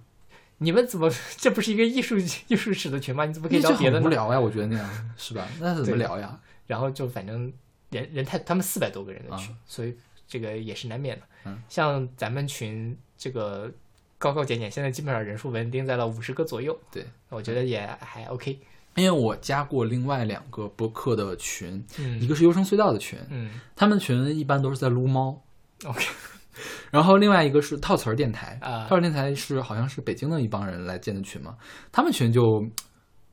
[0.60, 2.17] 你们怎么 这不是一个艺术
[2.48, 3.26] 艺术史的群吗？
[3.26, 4.04] 你怎么可以聊别的呢？
[4.04, 5.48] 很无聊呀，我觉得那样是吧？
[5.60, 6.38] 那怎么聊呀？
[6.67, 7.52] 然后就反正
[7.91, 9.96] 人人太，他们四百多个人的群，啊所以
[10.28, 11.24] 这个也是难免的。
[11.46, 13.72] 嗯像咱们群这个
[14.17, 18.60] 高高减减，现在基本上人数稳定在了五十个左右，对，我觉得也还 OK。
[18.96, 21.84] 因为我加过另外两个播客的群，
[22.20, 25.42] 一嗯个是优声隧道的群，嗯他们群一般都是在撸猫
[25.86, 26.06] ，，OK，
[26.92, 31.56] 然后另外一个是套词儿电台啊套词儿电台是好像是北京的一帮人来建的群嘛，
[31.92, 32.64] 他们群就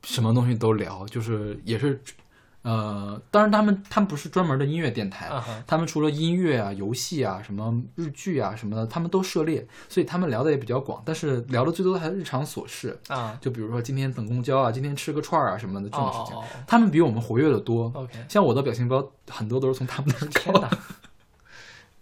[0.03, 2.01] 什么东西都聊，就是也是
[2.63, 5.31] 呃，当然他们他们不是专门的音乐电台，
[5.65, 17.85] 他们除了音乐啊、游戏啊、什么日剧啊什么的，他们都涉猎，所以他们聊的也比较广，但是聊的最多的还是日常琐事，啊，就比如说今天等公交啊，今天吃个串儿啊什么的这种事情，他们比我们活跃的多。
[17.85, 20.69] 哦，OK，像我的表情包很多都是从他们那儿搞的。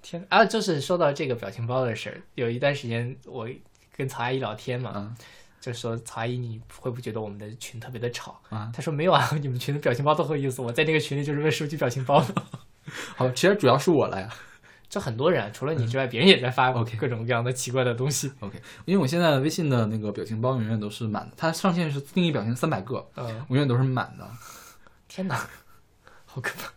[0.02, 0.28] 天哪！
[0.28, 3.48] 天啊，就是说到这个表情包的事儿，有一段时间我
[3.96, 5.16] 跟曹阿姨聊天嘛，嗯
[5.62, 8.42] 就说曹阿姨，你会不会觉得我们的群特别的吵？
[8.50, 12.34] 啊，他说没有啊， 你们群的表情包都很有意思，我在那个群里就是为收集表情包的。
[13.16, 14.30] 好，其实主要是我了呀。
[14.90, 18.32] 这很多人啊，除了你之外，别人也在发 OK 各种各样的奇怪的东西。
[18.40, 24.28] OK，因为我现在微信的那个表情包永远都是满的，它上限是定义表情三百个，嗯，永远都是满的。
[25.08, 25.48] 天哪，
[26.26, 26.72] 好可怕！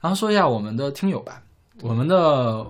[0.00, 1.42] 然后说一下我们的听友吧，
[1.82, 2.66] 我们的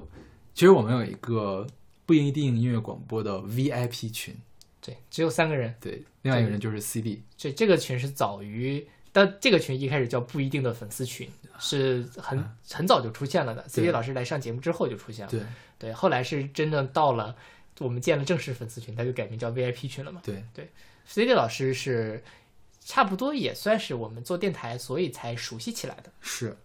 [0.55, 1.65] 其实我们有一个
[2.09, 4.35] 不一定音乐广播的 VIP 群，
[4.81, 5.75] 对，只有三个人。
[5.79, 13.68] 对，另外一个人就是 CD，这这个群是早于，但这个群一开始叫不一定的粉丝群，是很很早就出现了的。
[13.68, 15.31] C D 老师来上节目之后就出现了。
[15.31, 15.42] 对
[15.79, 17.37] 对，后来是真正到了
[17.79, 20.23] 我们建了正式粉丝群，他就改名叫 VIP 群了嘛。
[20.25, 20.71] 对对
[21.05, 22.25] C D 老师是
[22.81, 26.11] 差不多也算是我们做电台，所以才熟悉起来的。
[26.23, 26.57] 是，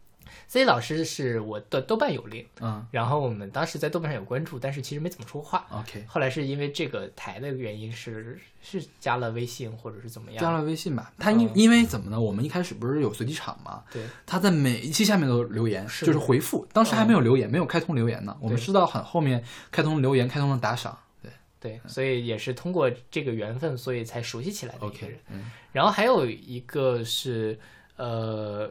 [0.47, 5.65] C 老师是我的豆瓣友令，嗯然后我们当时在豆瓣上有关注，但是其实没怎么说话。
[5.71, 10.41] ，OK，后来是因为这个台的原因是是加了微信或者是怎么样？
[10.41, 11.11] 加了微信吧。
[11.17, 12.19] 他因嗯因为怎么呢？
[12.19, 18.37] 我们一开始不是有随机场嘛，对，他在每一期下面都留言，是就是回复，当时还没有留言，没有开通留言呢。
[18.39, 20.97] 我们知道很后面开通留言，开通了打赏。
[21.21, 25.17] 对对，所以也是通过这个缘分，所以才熟悉起来的一个人
[25.71, 27.57] 然后还有一个是
[27.95, 28.69] 呃，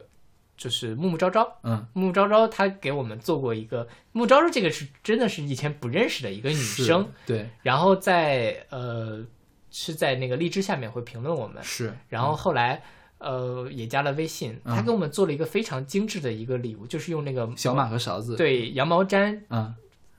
[0.63, 9.25] 就是木木昭昭，嗯，木木昭昭她给我们做过一个木木昭昭，这个是真的是以前不认识的一个女生，，对，然后在呃
[9.69, 12.81] 是在那个荔枝下面会评论我们，是，然后后来。
[13.19, 19.73] 呃，也加了微信，嗯她给我们做了一个非常精致的一个礼物，就是用那个小马和勺子，，对羊毛毡嗯，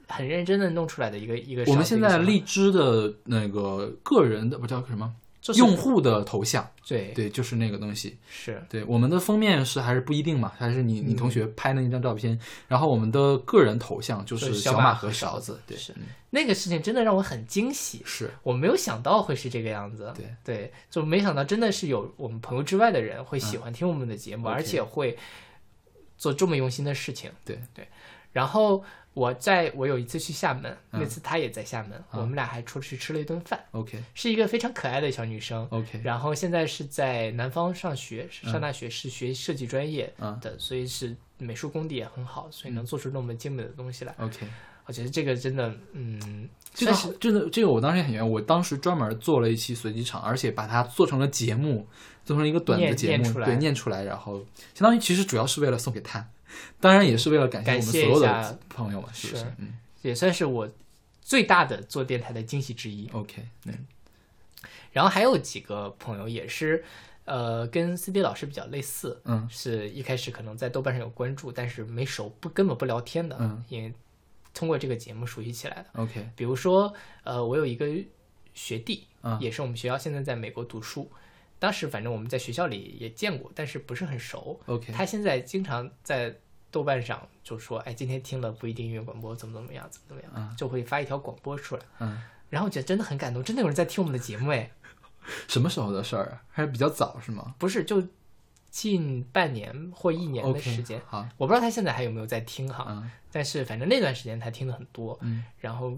[0.09, 1.63] 很认真的弄出来的一个一个。
[1.67, 7.13] 我们现在荔枝的那个个人的不叫什么就是用户的头像，对。
[7.15, 8.17] 对，就是那个东西。
[8.31, 8.65] 是。
[8.67, 11.17] 对，我们的封面是还是不一定嘛，还是你你嗯。
[11.17, 15.93] 同学拍的那张照片，然后我们的个人头像就就是小马和勺子，对，是。
[15.99, 16.05] 嗯。
[16.31, 20.11] 那个事情真的让我很惊喜，是，我没有想到会是这个样子。
[20.17, 20.35] 对。
[20.43, 25.19] 对，就没想到真的是有我们朋友之外的人会喜欢听我们的节目，嗯而且会
[26.17, 27.31] 做这么用心的事情。
[27.45, 27.61] 对。
[27.75, 27.87] 对，
[28.33, 28.83] 然后
[29.15, 31.01] 我在我有一次去厦门，嗯。
[31.01, 32.21] 那次她也在厦门，嗯。
[32.21, 34.03] 我们俩还出去吃了一顿饭，OK。
[34.13, 35.67] 是一个非常可爱的小女生。
[35.71, 38.61] OK，然后现在是在南方上学，上嗯。
[38.61, 40.39] 大学，是学设计专业嗯。
[40.43, 44.15] 的，所以是美术功底也很好，所以能做出那么精美的东西来。
[44.19, 44.47] OK，
[44.87, 51.87] 我觉得这个真的，嗯，这个是真的，这个我当时也很冤，我当时专门做了一期随机场，而且把它做成了节目，
[52.25, 56.29] 做成了一个短的节目，对，念出来，然后相当于其实主要是为了送给他，
[56.81, 59.53] 当然也是为了感谢我们所有的朋友们，是不是是？
[59.59, 60.69] 嗯也算是我
[61.23, 63.09] 最大的做电台的惊喜之一。
[63.13, 63.87] ，OK，嗯
[64.93, 66.85] 然后还有几个朋友也是，
[67.25, 73.91] 呃，跟 CD 老师比较类似，嗯是一开始可能在豆瓣上有关注，但是没熟，不根本不聊天的，嗯也
[74.53, 75.87] 通过这个节目熟悉起来的。
[76.03, 77.87] ，OK，比如说，呃，我有一个
[78.53, 81.11] 学弟，嗯也是我们学校现在在美国读书，
[81.59, 84.61] 当时反正我们在学校里也见过，但是不是很熟。
[84.67, 86.37] OK，他现在经常在
[86.75, 90.57] 豆瓣上就说，哎，今天听了不一定音乐广播，怎么怎么样，怎么怎么样，嗯。
[90.57, 91.83] 就会发一条广播出来。
[92.01, 94.69] 嗯，然后我觉得真的很感动，真的有人在听我们的节目，哎，
[95.47, 96.43] 什么时候的事儿啊？
[96.51, 97.55] 还是比较早是吗？
[97.61, 98.03] 不是就
[98.71, 101.01] 近半年或一年的时间。
[101.07, 103.09] 好，我不知道他现在还有没有在听哈，嗯。
[103.31, 105.45] 但是反正那段时间他听的很多，嗯。
[105.61, 105.97] 然后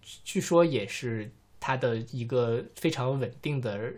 [0.00, 3.92] 据说也是他的一个非常稳定的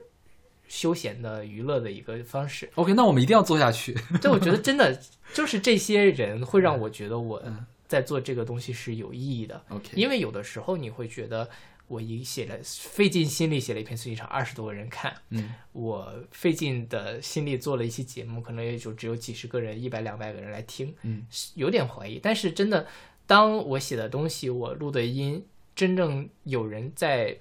[0.70, 2.70] 休闲的娱乐的一个方式。
[2.76, 3.92] ，OK，那我们一定要做下去。
[4.22, 4.98] 对我觉得真的
[5.34, 11.50] 就是这些人会让我觉得我嗯在做这个东西是有意义的，OK，因为有的时候你会觉得
[11.88, 22.20] 我一写了费尽心力写了一篇随机场，二十多个人看，嗯我费尽的心力做了一期节目，可能也就只有几十个人、一百两百个人来听，嗯有点怀疑。
[22.22, 22.86] 但是真的，
[23.26, 27.36] 当我写的东西，我录的音，真正有人在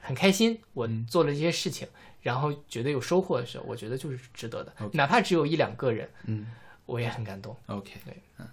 [0.00, 1.86] 很开心，我嗯做了这些事情，
[2.24, 6.50] 然后觉得有收获的时候，我觉得就是值得的哪怕只有一两个人，嗯
[6.86, 7.54] 我也很感动。
[7.66, 8.48] ，OK，对，嗯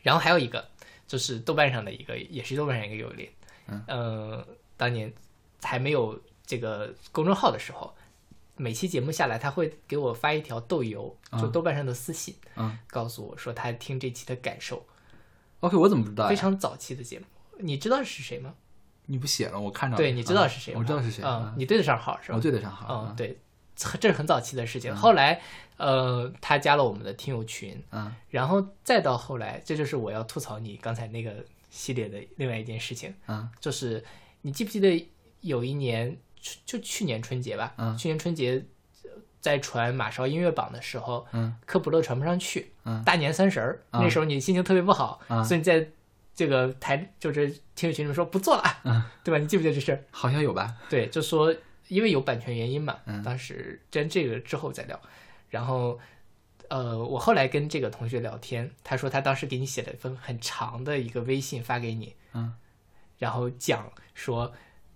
[0.00, 0.66] 然后还有一个
[1.06, 3.28] 就是豆瓣上的一个，也是豆瓣上一个友邻，
[3.66, 4.46] 嗯呃，
[4.78, 5.12] 当年
[5.62, 7.94] 还没有这个公众号的时候，
[8.56, 14.86] 每期节目下来，他会给我发一条豆邮，就嗯豆瓣上的私信，嗯告诉我说他听这期的感受。
[15.60, 16.28] OK，我怎么不知道？
[16.30, 17.26] 非常早期的节目。
[17.58, 18.54] 你知道是谁吗？
[19.12, 19.96] 你不写了，我看着。
[19.98, 20.80] 对，你知道啊是谁吗？
[20.80, 21.22] 我知道是谁。
[21.22, 22.36] 嗯啊，你对得上号是吧？
[22.36, 22.86] 我对得上号。
[22.88, 23.38] 嗯啊，对，
[24.00, 24.94] 这是很早期的事情。
[24.96, 25.38] 后来，
[25.76, 34.02] 呃，他加了我们的听友群，嗯然后再到后来，这就是我要吐槽你刚才那个系列的另外一件事情，嗯就是
[34.40, 35.06] 你记不记得
[35.42, 36.16] 有一年，
[36.64, 38.64] 就去年春节吧，嗯去年春节
[39.04, 39.10] 呃
[39.40, 45.86] 在传马烧音乐榜的时候，嗯科普勒传不上去，嗯大年三十儿、嗯那时候你心情特别不好，嗯所以你在
[46.34, 49.38] 这个台就是听友群里面说不做了，嗯对吧？
[49.38, 50.04] 你记不记得这事儿？
[50.10, 50.76] 好像有吧？
[50.88, 51.54] 对，就说
[51.88, 55.00] 因为有版权原因嘛，嗯当时真这个之后再聊。
[55.50, 55.98] 然后，
[56.68, 62.54] 呃，我后来跟这个同学聊天，他说他当时给你写了一封很长的一个微信发给你，嗯，
[63.18, 64.50] 然后讲说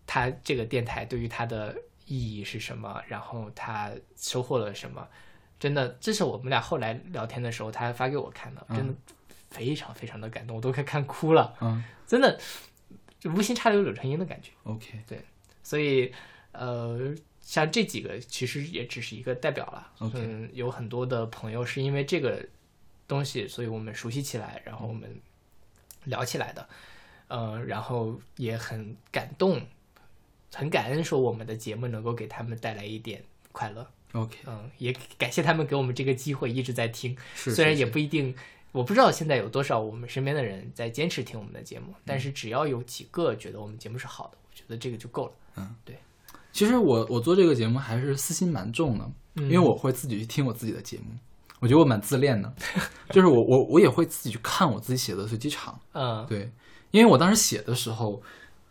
[0.07, 1.77] 他这个电台对于他的
[2.07, 5.07] 意义是什么，然后他收获了什么。
[5.59, 8.95] 真的，这是我们俩后来聊天的时候，他发给我看的，真的
[9.51, 12.39] 非常非常的感动，我都快看哭了，嗯真的，
[13.19, 14.51] 就无心插柳柳成荫的感觉。
[14.65, 15.25] ，OK，对
[15.63, 16.13] 所以，
[16.53, 19.93] 呃，像这几个其实也只是一个代表了。
[19.99, 22.47] OK 嗯，有很多的朋友是因为这个
[23.09, 25.21] 东西，所以我们熟悉起来，然后我们
[26.05, 26.69] 聊起来的。
[27.29, 29.61] 呃，然后也很感动，
[30.55, 33.91] 很感恩说我们的节目能够给他们带来一点快乐。
[34.13, 38.33] OK，嗯，也感谢他们给我们这个机会一直在听，是，虽然也不一定。
[38.77, 45.33] 我不知道现在有多少我们身边的人在坚持听我们的节目，但是只要有几个觉得我们节目是好的，我觉得这个就够了。
[45.57, 45.97] 嗯，对。
[46.53, 49.45] 其实我我做这个节目还是私心蛮重的，嗯。
[49.45, 51.05] 因为我会自己去听我自己的节目，
[51.61, 52.53] 我觉得我蛮自恋的，
[53.09, 56.27] 就是我我我也会自己去看我自己写的随机场，嗯。
[56.29, 56.53] 对，
[56.91, 58.21] 因为我当时写的时候，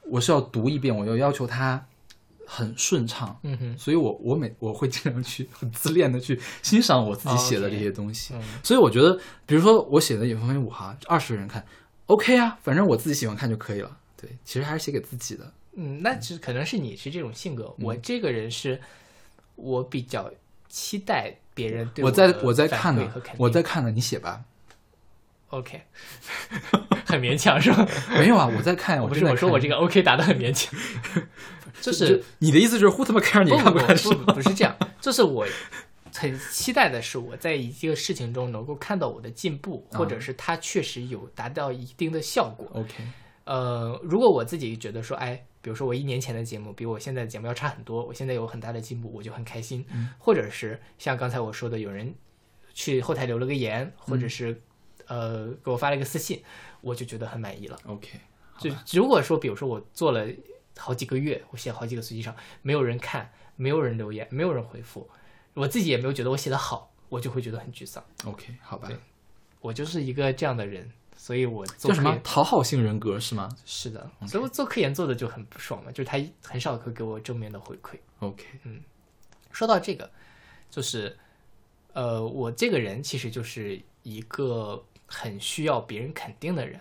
[0.08, 1.84] 我是要读一遍，我要要求它
[2.48, 3.78] 很顺畅，嗯哼。
[3.78, 11.66] 所以我我每我会经常去很自恋的去欣赏我自己写的这些东西，嗯所以我觉得，比如说我写的也分为五哈，二十个人看
[12.06, 13.98] ，OK 啊，反正我自己喜欢看就可以了。
[14.16, 15.52] 对，其实还是写给自己的。
[15.74, 18.80] 嗯，那只可能是你是这种性格，嗯我这个人是，
[19.56, 20.32] 我比较
[20.70, 24.44] 期待别人对我在我在看呢馈和肯，定我在看呢，你写吧。
[25.56, 25.82] OK，
[27.06, 27.88] 很勉强是吧？
[28.20, 30.74] 没有啊，我在看，不是我说我这个 OK 答的很勉强，
[31.82, 34.10] 就 就是你的意思就是 who 他妈 care 你看不不看是？
[34.14, 35.46] 不是这样，就是我
[36.14, 42.70] 很期待的是我在一个事情中能够看到我的进步，啊或者是它确实有达到一定的效果。
[42.74, 43.04] OK，
[43.46, 49.86] 呃，如果我自己觉得说，哎，比如说我一年前的节目比我现在的节目要差很多，我现在有很大的进步，我就很开心。
[49.94, 52.14] 嗯或者是像刚才我说的，有人
[52.74, 54.62] 去后台留了个言，或嗯者是、
[55.08, 56.42] 呃给我发了一个私信，
[56.82, 57.78] 我就觉得很满意了。
[57.86, 58.20] OK，
[58.60, 60.28] 就如果说，比如说我做了
[60.78, 65.10] 好几个月，我写好几个随机场，没有人看，没有人留言，没有人回复，
[65.54, 68.04] 我自己也没有觉得我写的好，我就会觉得很沮丧。
[68.26, 68.90] OK，好吧。
[69.62, 77.98] 我就是一个这样的人，所以我做叫什么讨好型人格是吗是的，所以我做科研做的就很不爽嘛，就是他很少会给我正面的回馈。
[78.20, 78.80] ？OK，嗯
[79.52, 80.12] 说到这个，
[80.70, 81.18] 就是
[81.94, 86.80] 呃，我这个人其实就是一个很需要别人肯定的人，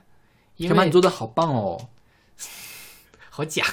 [0.57, 1.89] 因小马你做的好棒哦。
[3.31, 3.65] 好假，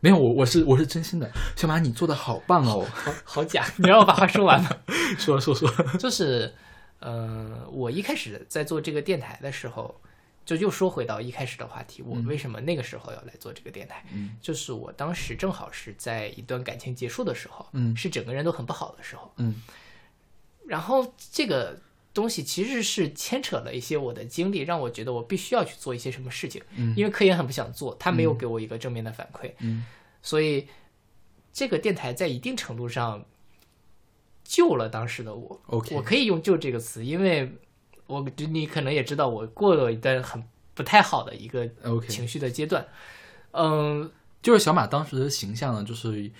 [0.00, 2.86] 没有，我我是我是真心的，小马你做的好棒哦。
[2.92, 4.78] 好好假，你让我把话说完吧。
[5.18, 5.66] 说说说，
[5.98, 6.54] 就是，
[6.98, 9.98] 呃，我一开始在做这个电台的时候，
[10.44, 14.04] 就又说回到一开始的话题，我为什么那个时候要来做这个电台？
[14.12, 14.36] 嗯。
[14.42, 17.96] 就是我当时正好是在一段感情结束的时候，嗯。
[17.96, 19.62] 是整个人都很不好的时候，嗯。
[20.66, 21.80] 然后这个
[22.16, 26.94] 东西其实是牵扯了一些我的经历，让我觉得我必须要去做一些什么事情，嗯。
[26.96, 29.84] 因为科研很不想做，他没有给我一个正面的反馈，嗯。
[30.22, 30.66] 所以
[31.52, 33.22] 这个电台在一定程度上
[34.42, 35.60] 救了当时的我。
[35.66, 37.52] ，OK，我可以用“救”这个词，因为
[38.06, 40.42] 我你可能也知道，我过了一段很
[40.72, 41.68] 不太好的一个
[42.08, 42.88] 情绪的阶段。
[43.52, 44.10] 嗯，
[44.42, 46.30] 就是小马当时的形象呢，就是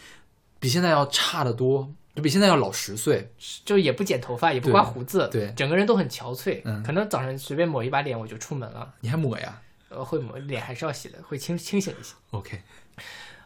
[0.59, 3.31] 比现在要差得多，就比现在要老十岁。
[3.65, 6.63] 就也不剪头发，也不刮胡子，对整个人都很憔悴。
[6.65, 12.15] 嗯可能早上随便抹一把脸我就出门了，你还抹呀呃，会抹脸还是要洗的，会清清醒一些。
[12.33, 12.61] ？OK，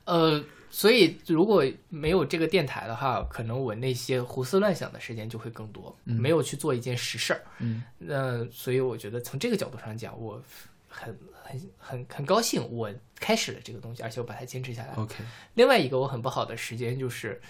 [0.05, 7.43] 呃，所以如果没有这个电台的话，可能我那些胡思乱想的时间就会更多，没有去做一件实事儿。
[7.59, 10.43] 嗯那所以我觉得从这个角度上讲，我
[10.89, 14.95] 很很很很高兴我开始了这个东西，而且我把它坚持下来。
[14.95, 15.17] ，OK，
[15.55, 17.41] 另外一个我很不好的时间就是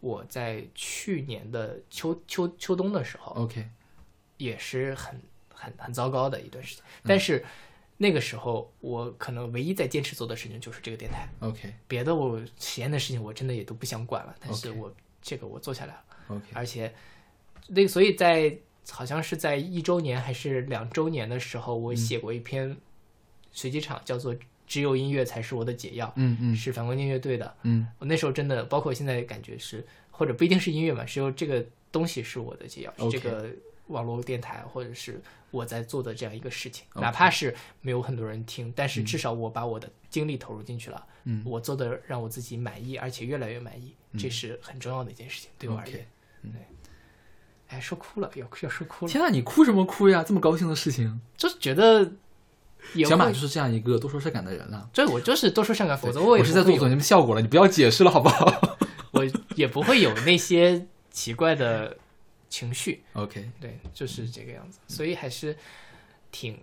[0.00, 3.68] 我在去年的秋秋秋冬的时候，OK，
[4.36, 5.20] 也是很
[5.52, 6.84] 很很糟糕的一段时间。
[7.04, 7.44] 但是
[7.96, 14.36] 那个时候，我可能唯一在坚持做的事情就是这个电台，OK，别的我实验的事情我真的也都不想管了。
[14.38, 16.04] 但是我这个我做下来了。
[16.28, 16.94] OK，而且
[17.68, 18.58] 那个，所以在
[18.90, 22.76] 好像是在一周年还是两周年的时候，我嗯写过一篇
[23.50, 24.34] 随机场，叫做
[24.66, 26.56] 《只有音乐才是我的解药》，嗯嗯。
[26.56, 27.54] 是反光镜乐队的。
[27.62, 27.86] 嗯。
[27.98, 33.48] 我那时候真的，包括现在感觉是，或者不一定是音乐嘛，是有这个东西是我的解药，这个
[33.86, 36.84] 网络电台或者是我在做的这样一个事情。
[36.94, 41.42] 哪怕是没有很多人听，但是至少我把我的精力投入进去了，嗯。
[41.44, 46.06] 我做的让我自己满意，而且越来越满意，这是很重要的一件事情，对我而言。
[46.42, 46.52] 对，
[47.68, 50.22] 哎，说哭了，要要说哭了，天呐，你哭什么哭呀？
[50.22, 52.12] 这么高兴的事情，就是觉得
[53.08, 54.88] 小马就是这样一个多愁善感的人了。
[54.92, 58.78] 对我就是多愁善感，否则我也不是在做总结效果了，你不要解释了好不好
[59.12, 61.96] 我也不会有那些奇怪的
[62.48, 63.02] 情绪。？
[63.14, 65.56] OK，对，就是这个样子，所以还是
[66.30, 66.58] 挺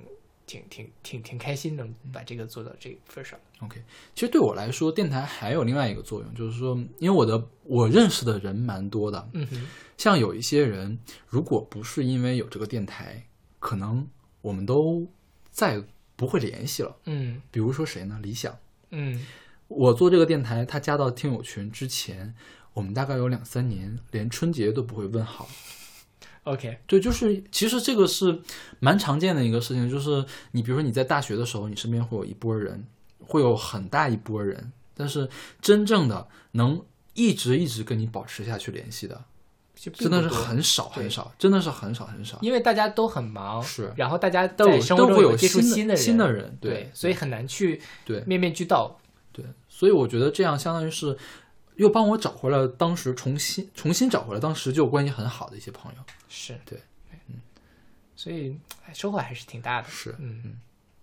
[0.45, 3.39] 挺挺挺挺开心能把这个做到这份上。
[3.61, 3.82] OK，
[4.13, 9.67] 其实对我来说，电台还有另外一个作用，就是说，因为我的我认识的人蛮多的，嗯哼，
[9.97, 13.24] 像有一些人，如果不是因为有这个电台，
[13.59, 14.07] 可能
[14.41, 15.07] 我们都
[15.49, 15.82] 再
[16.24, 16.95] 不会联系了。
[17.05, 18.17] 嗯比如说谁呢？
[18.24, 18.57] 理想，
[18.91, 19.24] 嗯
[19.67, 22.34] 我做这个电台，他加到听友群之前，
[22.74, 25.49] 我们大概有两三年连春节都不会问好。
[26.43, 28.41] ，OK，对，就是其实这个是
[28.80, 32.86] 蛮常见的一个事情，就是你比如说你在大学的时候，你身边会有一波人，
[33.19, 35.30] 会有很大一波人，但是
[35.61, 39.24] 真正的能一直一直跟你保持下去联系的，
[39.76, 42.38] 真的是很少很少，真的是很少很少。
[42.41, 48.97] 因为大家都很忙，是然后大家都有在生活中都会有接触新的的人，新的人对对所以很难去对面面俱到。
[49.32, 51.17] 对，所以我觉得这样相当于是
[51.76, 55.99] 又帮我找回了当时重新重新找回了当时就关系很好的一些朋友。
[56.30, 56.80] 是对，
[57.28, 57.36] 嗯，
[58.15, 59.88] 所以哎收获还是挺大的。
[59.89, 60.53] 是嗯嗯，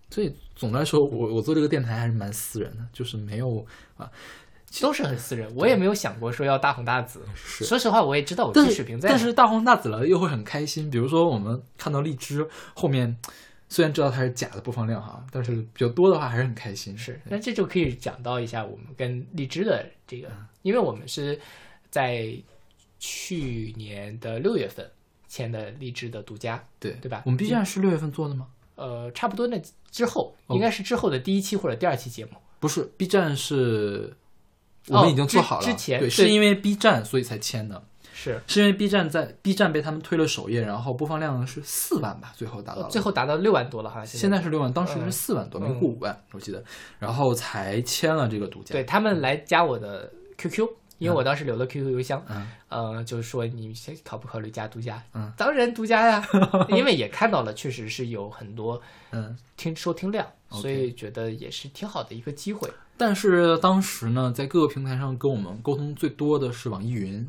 [0.09, 3.65] 所以总的来说，我我做这个电台还是蛮私人的，就是没有
[3.97, 4.09] 啊，
[4.79, 7.21] 都是很私人，我也没有想过说要大红大紫。
[7.35, 10.89] 是说实话，我也知道我自己水平在哪，但是大红大紫了又会很开心。
[10.89, 13.17] 比如说我们看到荔枝后面，
[13.67, 16.97] 虽然知道它是假的播放量哈，但是比较多的话还是很开心。
[16.97, 21.39] 是，那这就可以讲到一下我们跟荔枝的这个，嗯因为我们是
[21.89, 22.31] 在
[22.99, 24.87] 去年的六月份
[25.27, 28.47] 签的荔枝的独家，对对吧我们 B 站是六月份做的吗？
[28.75, 29.59] 呃，差不多那
[29.89, 32.31] 之后，哦应该是之后的第一期或者第二期节目。
[32.59, 34.15] 不是，B 站是哦
[34.87, 35.65] 我们已经做好了。
[35.65, 44.03] 之之前对，是因为 B 站所以才签的，是，是因为 B 站在 B 站被他们推了首页，然后播放量是四万吧，最后达到最后达到六万多了哈。
[44.05, 46.63] 现在是六万，当时嗯是四万多，没过五万，我记得，
[46.99, 48.73] 然后才签了这个独家。
[48.73, 50.67] 对他们来加我的 QQ，
[50.97, 55.01] 因为我当时留了 QQ 邮箱，嗯呃，就是说你先考不考虑加独家？
[55.13, 56.27] 嗯，当然独家呀，
[56.69, 62.69] 因为也看到了，确实是有很多嗯，听收听量，所以觉得也是挺好的一个机会。
[63.01, 67.27] 但是当时呢，在各个平台上跟我们沟通最多的是网易云，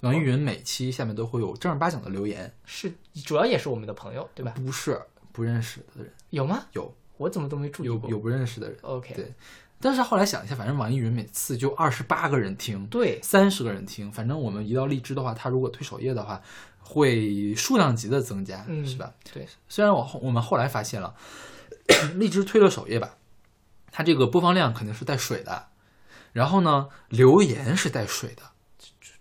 [0.00, 2.92] 网易云每期下面都会有正儿八经的留言，是，
[3.24, 4.52] 主要也是我们的朋友，对吧？
[4.56, 5.00] 不是
[5.32, 6.66] 不认识的人，有吗？
[6.72, 8.10] 有我怎么都没注意过。
[8.10, 8.76] 有有不认识的人。
[8.82, 9.32] OK，对
[9.80, 16.42] 但是后来想一下，反正网易云每次就二十八个人听，对三十个人听，反正我们一到荔枝的话，它如果推首页的话，
[16.78, 19.14] 会数量级的增加，嗯是吧？
[19.32, 21.14] 对，虽然我后我们后来发现了，
[22.16, 23.16] 荔枝推了首页吧，
[23.90, 25.68] 它这个播放量肯定是带水的，
[26.32, 28.42] 然后呢，留言是带水的，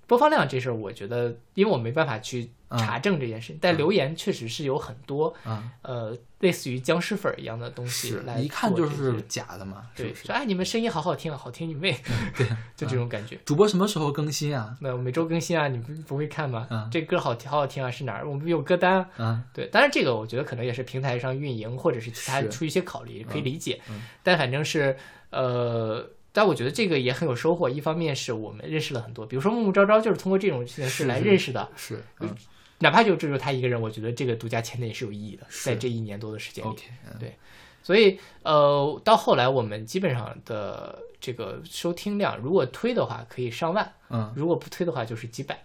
[0.08, 10.14] 播放量这事儿，我觉得，因为我没办法去查证这件事，但留言确实是有很多，嗯，呃，类似于僵尸粉儿一样的东西来一看就是假的嘛，是对？
[10.14, 11.97] 说哎，你们声音好好听啊，好听你妹，
[12.38, 13.38] 对， 就这种感觉。
[13.45, 14.76] 主播什么时候更新啊？
[14.82, 16.66] 那每周更新啊，你不不会看吗？
[16.70, 18.28] 嗯这歌好听，好好听啊，是哪儿？
[18.30, 19.10] 我们有歌单啊。
[19.18, 23.82] 嗯，对，当然这个我觉得可能也是平台上运营或者是其他出于一些考虑，可以理解。
[23.89, 24.95] 嗯但反正是
[25.30, 27.67] 呃，但我觉得这个也很有收获。
[27.67, 32.29] 一方面是我们认识了很多，比如说木木昭昭就是通过这种形式来认识的，是，嗯
[32.77, 36.75] 哪怕就只有他一个人，我觉得这个独家签的也是有意义的，在这一年多的时间里。
[37.19, 37.35] 对
[37.81, 45.59] 所以呃，到后来我们基本上的这个收听量，如果推的话可以上万，嗯，如果不推的话就是几百。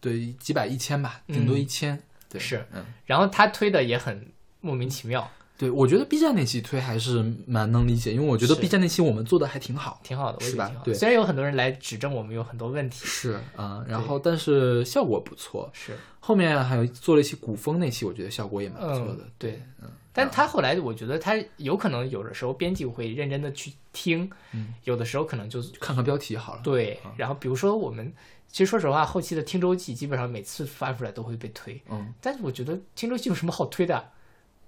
[0.00, 2.86] 对，几百一千吧，顶多嗯一千，对，是嗯。
[3.06, 10.00] 然后他推的也很莫名其妙，对，我觉得 B 站那期推还是蛮能理解，因为我觉得 B 站那期我们做的还挺好。
[10.02, 10.72] 挺好的，是吧。
[10.82, 15.70] 对虽然有很多人来指正我们有很多问题，是啊、然后但是效果不错。
[15.72, 19.22] 是，后面还有做了一期古风那期，我觉得效果也蛮不错的。
[19.22, 26.60] 嗯，对，嗯，但他后来我觉得他有可能有的时候编辑会认真的去听，嗯有的时候可能就看看标题好了。
[26.64, 28.12] 对嗯，然后比如说我们。
[28.48, 34.10] 其实说实话，后期的听周记基本上每次发出来都会被推，嗯，但是我觉得听周记有什么好推的？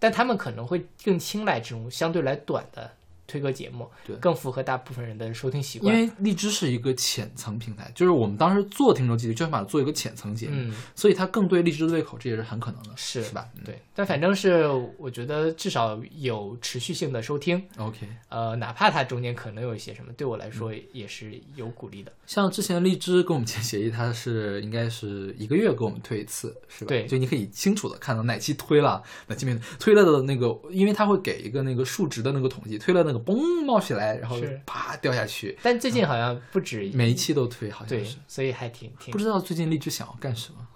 [0.05, 2.93] 但他们可能会更青睐这种相对来短的
[3.27, 6.07] 推歌节目，对更符合大部分人的收听习惯因。
[6.07, 13.49] 为荔枝是一个浅层平台，就是我们当时做听众基地，就想把它做一个浅层节目，嗯，所以它更对荔枝的胃口，这也是很可能的，是是吧？
[13.57, 14.67] 嗯对，但反正是
[14.99, 18.07] 我觉得至少有持续性的收听，，OK。
[18.29, 22.13] 呃，哪怕它中间可能有一些什么，对我来说嗯也是有鼓励的。
[22.27, 26.89] 像之前荔枝跟我们签协议，它是应该是一个月给我们推一次，是吧？
[26.89, 40.67] 对就你可以清楚的看到哪期推了，哪期没推了的那个，因为它会给一个那个数值的那个统计，推了那个嘣冒起来，然后啪掉下去，但最近好像不止每一期都推，好像对是。，所以还挺挺不知道最近荔枝想要干什么？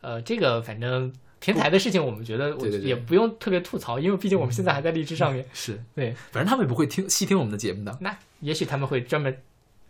[0.00, 5.44] 呃，这个反正平台的事情，我们觉得我也不用特别吐槽，因为毕竟我们现在还在荔枝上面。
[5.52, 7.96] 是，对，反正他们也不会听细听我们的节目的。
[8.00, 9.36] 那也许他们会专门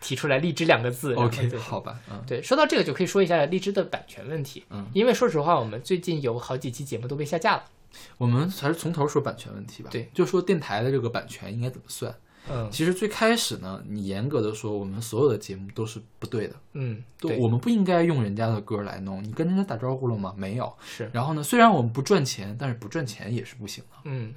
[0.00, 1.14] 提出来“荔枝”两个字。
[1.14, 7.64] OK，好吧，嗯对，说到这个就可以说一下荔枝的版权问题，嗯，因为说实话，我们最近有好几期节目都被下架了。
[8.18, 9.90] 我们还是从头说版权问题吧。
[9.92, 12.14] 对，就说电台的这个版权应该怎么算。
[12.48, 16.54] 嗯其实最开始呢，你严格的说，我们所有的节目都是不对的。
[16.74, 19.20] 嗯，对，我们不应该用人家的歌来弄。
[19.20, 20.32] 你跟人家打招呼了吗？
[20.36, 20.72] 没有。
[20.80, 23.96] 是，然后呢，虽然我们不赚钱，但是不赚钱也是不行的。
[24.04, 24.32] 嗯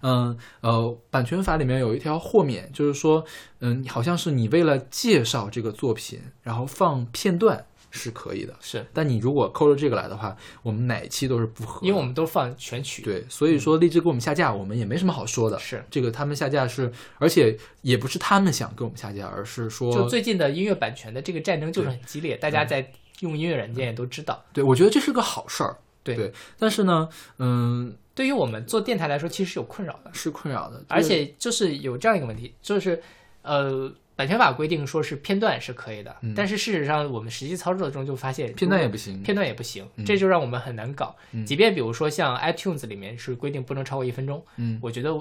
[0.00, 3.24] 嗯呃，版权法里面有一条豁免，就是说，
[3.60, 8.52] 嗯，好像是你为了介绍这个作品，然后放片段是可以的。
[8.60, 11.80] 是，但你如果抠着这个来的话，我们哪一期都是不合。
[11.86, 13.02] 因为我们都放全曲。
[13.02, 15.56] 对，所以说荔枝给我们下架，我们也没什么好说的。
[15.60, 22.90] 是，这个他们下架是，而且也不是他们想给我们下架，而是说，就最近的音乐版权的这个战争就是很激烈，大家在
[23.20, 24.44] 用音乐软件也都知道。
[24.52, 25.76] 对我觉得这是个好事儿。
[26.04, 33.00] 对对，但是呢，嗯，对于我们做电台来说，其实是有困扰的，是困扰的，而且就是有这样一个问题，就是
[33.42, 39.22] 呃，版权法规定说是片段是可以的，嗯但是事实上我们实际操作中就发现片段也不行。
[39.22, 41.16] 片段也不行，嗯这就让我们很难搞。
[41.32, 45.18] 嗯即便比如说像 iTunes 里面是规定不能超过一分钟，嗯我觉得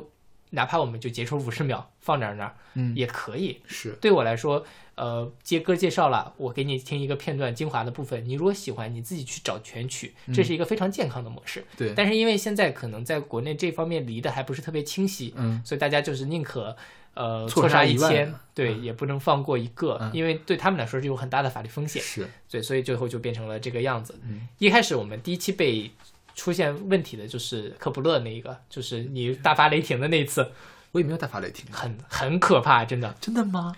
[0.52, 3.62] 哪怕我们就截出五十秒放那儿那儿嗯，也可以。
[3.66, 4.66] 是对我来说，
[4.96, 11.62] 呃，接歌介绍了，我给你听一个片段精华的部分，你如果喜欢，你自己去找全曲，这是一个非常健康的模式。
[11.62, 16.76] 嗯对，但是因为现在可能在国内这方面离得还不是特别清晰，嗯所以大家就是宁可
[17.14, 24.18] 呃错错杀一千，对，也不能放过一个，嗯因为对他们来说是有很大的法律风险，是对，所以最后就变成了这个样子。
[24.24, 25.92] 嗯一开始我们第一期被
[26.36, 30.52] 出现问题的就是科普勒那一个，就是你大发雷霆的那一次，
[30.92, 33.14] 我也没有大发雷霆，很很可怕，真的。
[33.20, 33.76] 真的吗？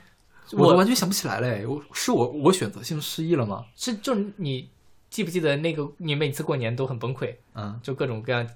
[0.52, 3.66] 我完全想不起来嘞，我是我我选择性失忆了吗？
[3.76, 4.70] 是就你
[5.10, 8.48] 记不记得那个你每次过年都很崩溃，嗯就各种各样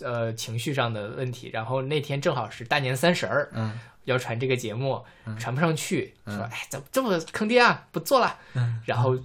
[0.00, 9.18] 呃情绪上的问题，然后那天正好是大年三十儿，嗯要传这个节目，嗯传不上去，嗯说哎怎么这么坑爹啊，不做了，嗯，然后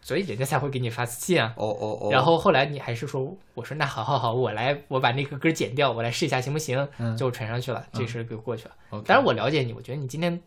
[0.00, 1.54] 所以人家才会给你发私信啊。
[1.56, 6.88] 哦哦哦，然后后来你还是说，我说那好好好，我来我把那个歌剪掉，我来试一下行不行？
[6.98, 8.74] 嗯就传上去了，这事儿就过去了。
[9.06, 10.40] 当然我了解你，我觉得你今天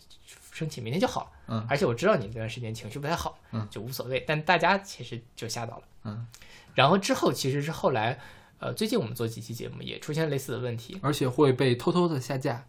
[0.51, 1.27] 生气，明天就好了。
[1.47, 4.23] 嗯而且我知道你这段时间情绪不太好，嗯就无所谓。
[4.27, 5.83] 但大家其实就吓到了。
[6.03, 6.27] 嗯，
[6.75, 8.19] 然后之后其实是后来，
[8.59, 10.99] 呃，最近我们做几期节目也出现类似的问题。
[11.01, 12.65] 而且会被偷偷的下架，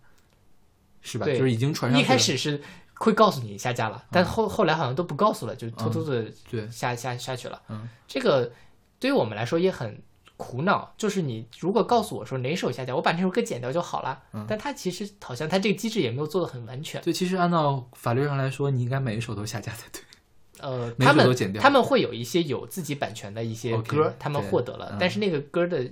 [1.09, 1.27] 是吧？
[1.27, 2.61] 就是已经传上一去了开始是
[2.95, 7.61] 会告诉你下架了，但后后来好像都不告诉了，就偷偷的对，下下下去了。
[7.69, 8.53] 嗯，这个
[8.99, 10.03] 对于我们来说也很
[10.37, 14.21] 苦恼，就是你如果告诉我说哪首下架，我把那首歌剪掉就好了。
[14.33, 17.01] 嗯但它其实好像它这个机制也没有做的很完全。
[17.03, 20.03] 对，其实按照法律上来说，你应该每一首都下架才对。
[20.61, 25.89] 呃，每他们首都剪掉他们会有一些有自己版权的一些歌他们获得了，嗯但是那个歌的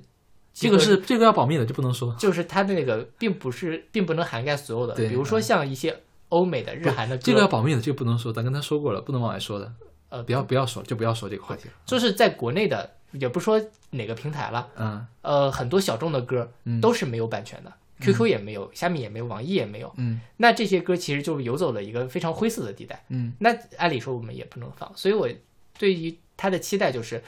[0.58, 2.14] 这个是这个要保密的，就不能说。
[2.18, 5.94] 就是它那个并不是并不能涵盖所有的，比如说嗯像一些
[6.30, 9.72] 欧美的、日韩的，这个要保密的，这个不能说，咱跟他说过了，不能往外说的。
[10.08, 11.74] 呃不要不要说，就不要说这个话题了。
[11.84, 19.92] 就是在国内的，也不说哪个平台了，嗯呃，很多小众的歌嗯都是没有版权的、q q 也没有，虾米也没有，网易也没有。
[19.96, 23.04] 嗯那这些歌其实就游走了一个非常灰色的地带。
[23.08, 25.28] 嗯那按理说我们也不能放，所以我
[25.76, 27.22] 对于他的期待就是，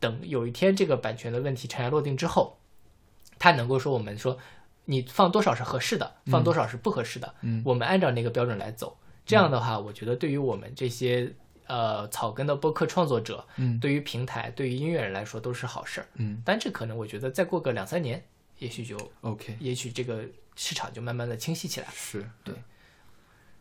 [0.00, 2.56] 等有一天这个版权的问题尘埃落定之后，
[3.44, 4.38] 他能够说我们说
[4.86, 7.60] 你放多少是合适的，放多少是不合适的，嗯。
[7.62, 8.96] 我们按照那个标准来走。
[9.26, 11.30] 这样的话，我觉得对于我们这些
[11.66, 13.78] 呃草根的播客创作者，嗯。
[13.78, 16.06] 对于平台、对于音乐人来说都是好事儿。
[16.14, 16.40] 嗯。
[16.42, 18.24] 但这可能我觉得再过个两三年，
[18.60, 20.24] 也许就，OK，也许这个
[20.56, 21.88] 市场就慢慢的清晰起来。
[21.92, 22.26] 是。
[22.42, 22.54] 对，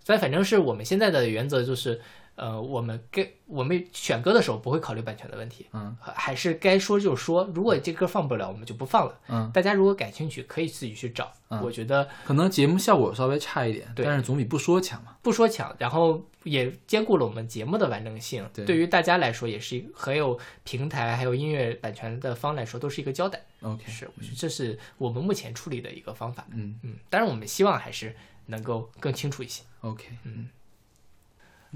[0.05, 1.99] 但反正是我们现在的原则就是，
[2.35, 7.43] 呃，我们该我们选歌的时候不会考虑版权的问题，嗯还还是该说就说。
[7.53, 9.19] 如果这歌放不了，我们就不放了。
[9.27, 11.31] 嗯，大家如果感兴趣，可以自己去找。
[11.49, 15.15] 嗯我觉得可能节目效果稍微差一点，对但是总比不说强嘛。
[15.21, 18.43] 不说强，然后也兼顾了我们节目的完整性。
[18.53, 23.39] 对于大家来说，也是一个还有平台还有音乐版权的方来说，都是一个交代。
[23.61, 26.47] OK，是，我觉得这是我们目前处理的一个方法。
[26.49, 28.15] 嗯嗯，当然我们希望还是
[28.47, 29.61] 能够更清楚一些。
[29.81, 30.49] OK，嗯，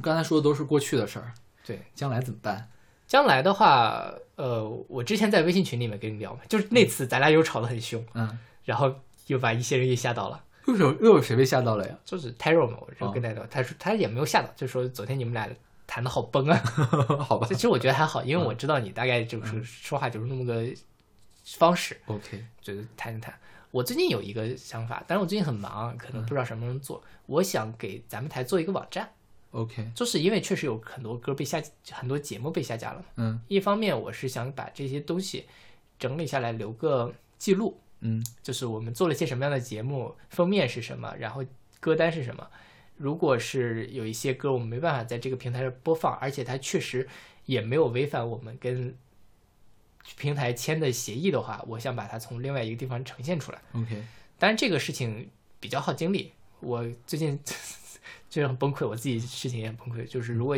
[0.01, 1.33] 刚才说的都是过去的事儿，
[1.65, 2.69] 对，将来怎么办？
[3.07, 8.93] 将来的话，呃，我之前在微信群里面跟你聊嘛，就是那次咱俩又吵得很凶，嗯，然后
[9.27, 10.43] 又把一些人给吓到了。
[10.67, 11.97] 又有又有谁被吓到了呀？
[12.03, 15.49] 就是 Taro 嘛，我跟他聊，他说他也没有吓到，就说昨天你们俩
[15.87, 16.61] 谈的好崩啊。
[17.23, 20.67] 好吧其实我觉得还好，因为我知道你大概嗯就是说话就是那么个
[21.45, 23.33] 方式，，OK，就是谈一谈。
[23.71, 27.01] 我最近有一个想法，但是我最近很忙，可能不知道什么时候做。
[27.25, 29.09] 我想给咱们台做一个网站，
[29.57, 33.05] OK，就是因为确实有很多歌被下，很多节目被下架了嘛。
[33.15, 35.45] 嗯一方面，我是想把这些东西
[35.97, 41.43] 整理下来，留个记录，嗯就是我们做了些什么样的节目，封面是什么，然后
[41.79, 42.47] 歌单是什么。
[42.97, 47.07] 如果是有一些歌我们没办法在这个平台上播放，而且它确实
[47.45, 48.95] 也没有违反我们跟
[50.17, 53.59] 平台签的协议的话，我想把它从另外一个地方呈现出来。
[53.73, 54.03] ，OK，
[54.37, 55.29] 当然这个事情
[55.59, 57.39] 比较耗精力，我最近
[58.29, 60.05] 就是很崩溃，我自己事情也很崩溃。
[60.07, 60.57] 就是如果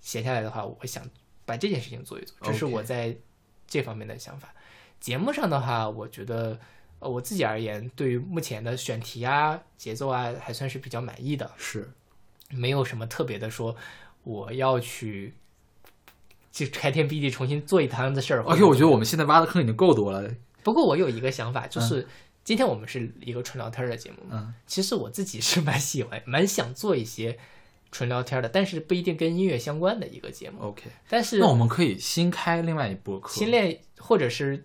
[0.00, 1.02] 闲下来的话，我想
[1.44, 3.16] 把这件事情做一做，这是我在
[3.66, 4.52] 这方面的想法。
[5.00, 6.58] 节目上的话，我觉得
[6.98, 11.90] 呃我自己而言，对于目前的选题啊、节奏啊，还算是比较满意的，是
[12.50, 13.76] 没有什么特别的说
[14.24, 15.34] 我要去
[16.50, 18.42] 就开天辟地重新做一摊的事儿。
[18.42, 20.28] OK，我觉得我们现在挖的坑已经够多了。
[20.64, 22.06] 不过我有一个想法，就是
[22.48, 27.38] 今天我们是一个纯聊天儿的节目，嗯其实我自己是蛮喜欢、 蛮想做一些
[27.92, 30.62] 纯聊天的，但是不一定跟音乐相关的一个节目。
[30.62, 33.34] ，OK，但是那我们可以新开另外一播客。
[33.34, 34.64] 新练或者是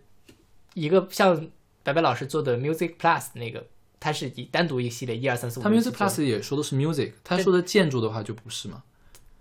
[0.76, 1.50] 一个像
[1.84, 3.68] 白白老师做的 Music Plus 那个，
[4.00, 5.64] 它是一单独一系列一二三四五。
[5.64, 8.82] 他 Music Plus 也说的是 music，他说的建筑的话就不是嘛。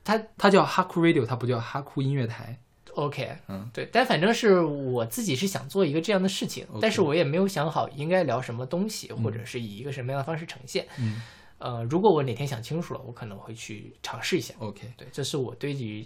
[0.02, 2.58] 它它叫哈库 Radio，它不叫哈库音乐台。
[2.94, 10.86] OK，嗯，对，但反正是我自己是想做一个这样的事情但是我也没有想好应该聊什么东西，或者是以一个什么样的方式呈现。
[10.98, 11.22] 嗯
[11.58, 14.52] 呃，如果我哪天想清楚了，我可能会去尝试一下。
[14.58, 14.92] ，OK。
[14.96, 16.04] 对，这是我对于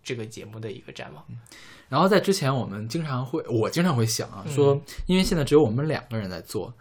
[0.00, 1.24] 这个节目的一个展望。
[1.88, 6.72] 然后在之前，我们经常会，我经常会想啊，说，因为现在只有我们两个人在做，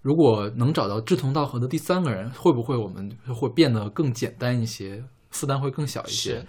[0.00, 6.44] 如果能找到志同道合的第三个人，会不会我们会变得更简单一些，负担会更小一些？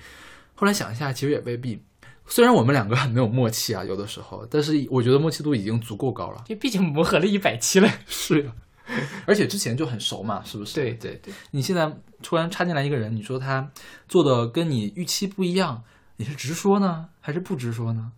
[0.56, 1.84] 后来想一下，其实也未必。
[2.28, 6.44] 虽然我们两个很没有默契啊，有的时候，但是我觉得默契度已经足够高了。
[6.48, 7.90] 因为毕竟磨合了一百期了。
[8.08, 8.52] 是呀，
[9.28, 10.76] 而且之前就很熟嘛，是不是？
[10.76, 13.70] 对对对，你现在突然插进来一个人，你说他
[14.08, 15.84] 做的跟你预期不一样，
[16.18, 18.12] 你是直说呢，还是不直说呢？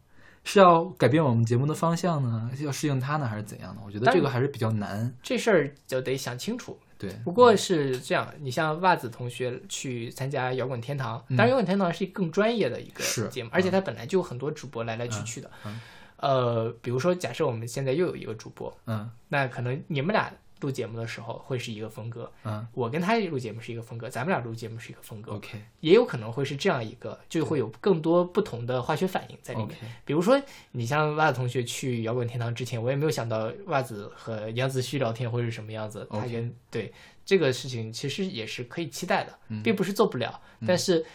[0.43, 3.81] 是要改变我们节目的方向呢，要适应他呢，还是怎样呢？
[3.83, 5.11] 我觉得这个还是比较难。
[5.23, 6.77] 这事儿就得想清楚。
[6.97, 15.51] 对，不过是这样，你像袜子同学去参加摇滚天堂，当然摇滚天堂是一个更专业的一个节目，而且它本来就有很多主播来来去去的。
[15.65, 15.79] 嗯。
[16.17, 19.11] 呃，比如说，假设我们现在又有一个主播，嗯。
[19.27, 20.31] 那可能你们俩
[20.61, 29.69] 录节目的时候会是一个风格，嗯我跟他录节目是一个风格，咱们俩录节目是一个风格，，OK 也有可能会是这样一个，就会有更多不同的化学反应在里面。
[29.69, 30.41] OK，比如说，
[30.71, 36.07] 你像袜子同学去摇滚天堂之前，我也没有想到袜子和杨子旭聊天会是什么样子。
[36.09, 36.93] 他 OK 跟对
[37.25, 41.05] 这个事情其实也是可以期待的，嗯并不是做不了，但是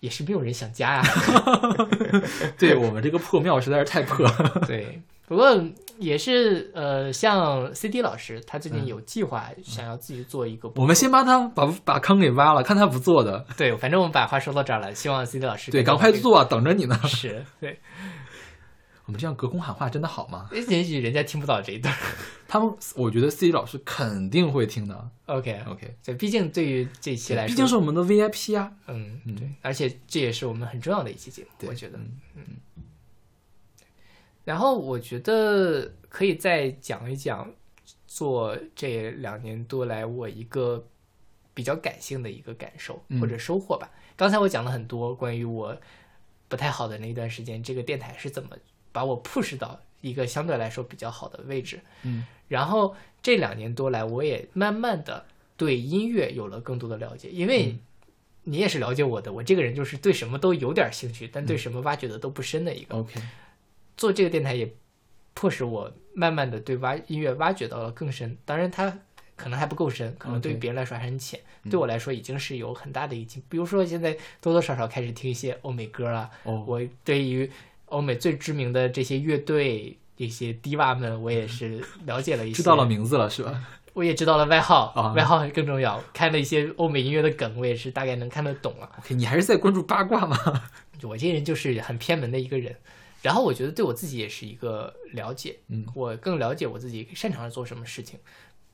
[0.00, 1.02] 也是没有人想加呀。
[2.58, 4.62] 对我们这个破庙实在是太破了。
[4.68, 5.54] 对，不过
[6.00, 10.72] 也是呃，像 CD 老师，他最近嗯有计划想要自己做一个。
[10.76, 13.44] 我们先帮他把把坑给挖了，看他不做的。
[13.56, 16.98] 对，反正我们把话说到这儿了，希望 CD 老师对，赶快做啊，等着你呢。
[17.06, 17.78] 是对，
[19.06, 20.48] 我们这样隔空喊话真的好吗？
[20.52, 21.94] 也许人家听不到这一段。
[22.48, 25.10] 他们，我觉得 C D 老师肯定会听的。
[25.26, 28.72] OK，OK，对，毕竟对于这期来说，毕竟是我们的 VIP 啊。
[28.88, 31.98] 嗯，嗯对，而且这也是我们很重要的一期节目，我觉得。
[31.98, 32.56] 嗯
[34.50, 37.48] 然后我觉得可以再讲一讲
[38.04, 40.84] 做这两年多来我一个
[41.54, 43.88] 比较感性的一个感受嗯或者收获吧。
[44.16, 45.80] 刚才我讲了很多关于我
[46.48, 48.56] 不太好的那一段时间，这个电台是怎么
[48.90, 51.78] 把我 push 到一个相对来说比较好的位置。
[52.02, 55.24] 嗯，然后这两年多来，我也慢慢的
[55.56, 57.78] 对音乐有了更多的了解，因为嗯
[58.42, 62.96] 你也是了解我的，我这个人就是对什么都有点兴趣，但对什么挖掘的都不深的一个。
[62.96, 63.20] OK，
[64.00, 64.72] 做这个电台也
[65.34, 68.98] 迫使我慢慢的对挖音乐挖掘到了更深，当然它
[69.36, 73.42] 可能还不够深，可能对于别人来说还很浅，嗯对我来说已经是有很大的已经。
[73.50, 77.50] 比如说现在多多少少开始听一些欧美歌了，哦，我对于
[77.86, 79.98] 欧美最知名的这些乐队。
[80.16, 83.66] 一些低娃们，我也是了解了一些，知道了名字了是吧？
[83.94, 85.98] 我也知道了外号，啊 外号更重要。
[86.12, 88.90] 看了一些欧美音乐的梗，我也是大概能看得懂了。
[88.98, 90.36] OK，你还是在关注八卦吗？
[91.04, 92.76] 我这人就是很偏门的一个人，
[93.22, 98.18] 然后我觉得对我自己也是一个了解，嗯我更了解我自己擅长做什么事情。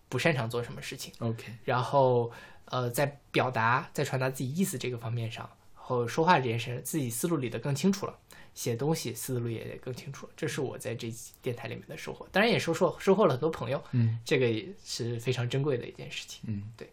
[0.08, 2.30] 不擅长做什么事情，OK，然后
[2.66, 8.16] 呃，在表达、在传达自己意思这个方面上，和说话这件事，自己思路理得更清楚了，
[8.54, 10.32] 写东西思路也更清楚了。
[10.36, 16.40] 这是我在这期电台里面的收获，当然也收获收获了很多朋友，嗯这个也是非常珍贵的一件事情。
[16.46, 16.88] 嗯，对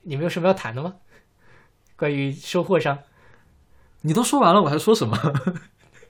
[0.00, 0.96] 你们有什么要谈的吗？
[1.96, 2.98] 关于收获上
[4.00, 5.18] 你都说完了，我还说什么？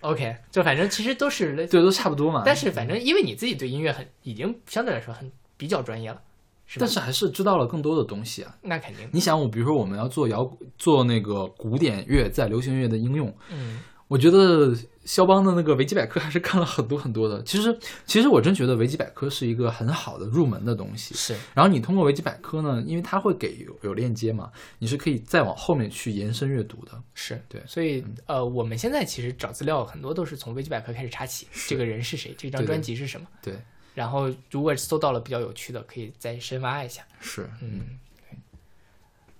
[0.05, 2.43] ，OK，就反正其实都是类似，对，都差不多嘛。
[2.45, 6.21] 但是反正因为你自己对音乐很已经相对来说很比较专业了，
[6.67, 6.85] 是吧？
[6.85, 8.57] 但是还是知道了更多的东西啊。
[8.63, 14.75] 那肯定，你想，我比如说我们要做摇做那个古典乐在流行乐的应用，嗯我觉得
[15.05, 17.43] 肖邦的那个维基百科还是看了很多很多的。
[17.43, 21.15] 其实，其实我真觉得维基百科是一个很好的入门的东西。
[21.15, 21.35] 是。
[21.55, 26.93] 然后你通过维基百科呢，因为它会给有有链接嘛，你是可以再往后面去延伸阅读的。
[27.15, 27.43] 是。
[27.49, 27.63] 对。
[27.67, 33.55] 所以呃，我们现在其实找资料很多都是从维基百科开始查起，这个人是谁，这张专辑是什么，对，
[33.95, 37.03] 然后如果搜到了比较有趣的，可以再深挖一下。
[37.21, 37.99] 是，嗯，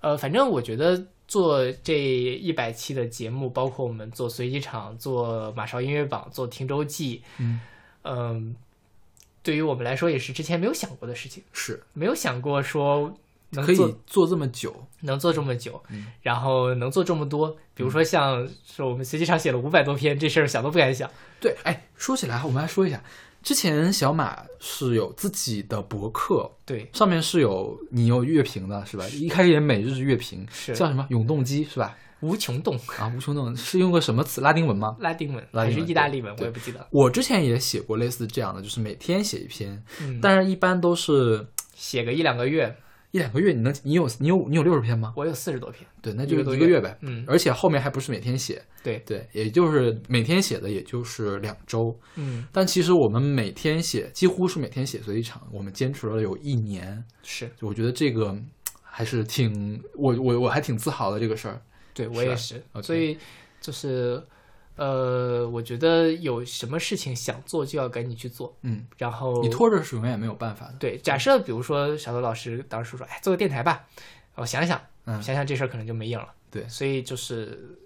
[0.01, 7.59] 呃，反正我觉得做这一百期的节目，包括我们做随机场、做马少音乐榜、做听周记，嗯
[8.03, 8.55] 嗯
[9.43, 13.15] 对于我们来说也是之前没有想过的事情，是没有想过说
[13.51, 14.87] 能可做以做这么久。
[15.01, 21.07] 能做这么久，嗯然后能做这么多，比如说像是我们随机场写了五百多篇，这事儿想都不敢想。
[21.39, 23.03] 对，哎，说起来，我们来说一下，
[23.45, 29.07] 之前小马是有自己的博客，对，上面是有你有乐评的，是吧？
[29.09, 31.95] 一开始也每日乐评，是叫什么永动机是吧？
[32.21, 34.41] 无穷动，啊，无穷动是用个什么词？
[34.41, 34.97] 拉丁文吗？
[34.99, 36.87] 拉丁文还是意大利文，我也不记得。
[36.89, 42.75] 我之前也写过类似这样的，就是每天写一篇，嗯，但是一般都是写个一两个月，
[43.15, 43.53] 一两个月。
[43.53, 45.13] 你能，你有你有你有六十篇吗？
[45.15, 45.87] 我有四十多篇。
[46.01, 46.97] 对，那就一个月呗。
[46.99, 51.97] 嗯而且后面还不是每天写，对，对，也就是每天写的也就是两周。
[52.15, 57.01] 嗯，但其实我们每天写，几乎是每天写随一场，我们坚持了有一年。
[57.23, 58.45] 是我觉得这个嗯
[58.83, 61.61] 还是挺，我我我还挺自豪的这个事儿。
[61.93, 63.17] 对我也是所以
[63.61, 64.21] 就是
[64.75, 70.73] 呃，我觉得有什么事情想做就要赶紧去做，嗯，然后你拖着是永远没有办法的。
[70.79, 73.85] 对，假设比如说小豆老师当时说，哎，做个电台吧，
[74.35, 75.21] 我想想，嗯。
[75.23, 76.27] 想想这事儿可能就没影了。
[76.51, 76.67] 对。
[76.67, 77.79] 所以就是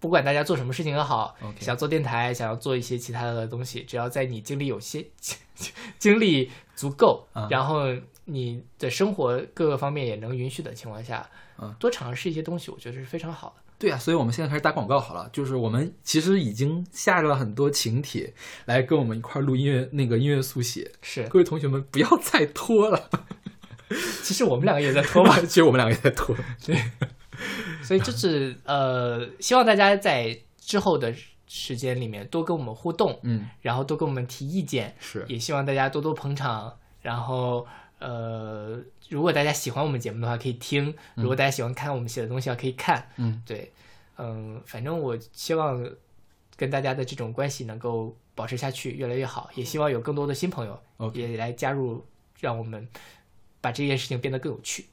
[0.00, 5.06] 不管大家做什么事情也好想做电台，想要做一些其他的东西，只要在你精力有些
[5.98, 7.46] 精力足够，嗯。
[7.48, 7.84] 然后
[8.24, 11.72] 你的生活各个方面也能允许的情况下，嗯。
[11.78, 13.62] 多尝试一些东西，我觉得是非常好的。
[13.78, 15.28] 对啊，所以我们现在开始打广告好了。
[15.32, 18.32] 就是我们其实已经下了很多请帖
[18.66, 20.92] 来跟我们一块儿录音乐那个音乐速写。
[21.02, 23.10] 是，各位同学们，不要再拖了。
[24.22, 26.34] 其实我们两个也在拖嘛， 其实我们两个也在拖。
[26.64, 26.76] 对
[27.82, 31.14] 所以就是呃，希望大家在之后的
[31.46, 36.72] 时间里面多跟我们互动，嗯，然后多跟我们提意见，是，也希望大家多多捧场。
[37.02, 37.66] 然后
[37.98, 43.08] 呃，如果大家喜欢我们节目的话，可以听；如果大家喜欢看我们写的东西的话，可以看。
[43.16, 43.72] 嗯，对，
[44.18, 45.88] 嗯，反正我希望
[46.56, 49.48] 跟大家的这种关系能够保持下去，越来越好。
[49.54, 50.80] 也希望有更多的新朋友
[51.14, 52.04] 也来加入，
[52.40, 52.86] 让我们
[53.60, 54.86] 把这件事情变得更有趣。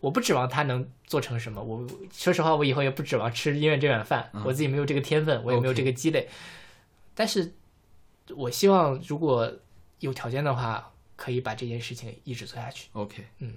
[0.00, 6.28] 我不指望他能做成什么，我说实话，我以后也不指望吃音乐这碗饭，嗯我自己没有这个天分，我也没有这个积累。
[7.14, 7.54] 但是，
[8.36, 9.50] 我希望如果
[10.00, 12.88] 有条件的话，可以把这件事情一直做下去。
[12.92, 13.52] OK，嗯。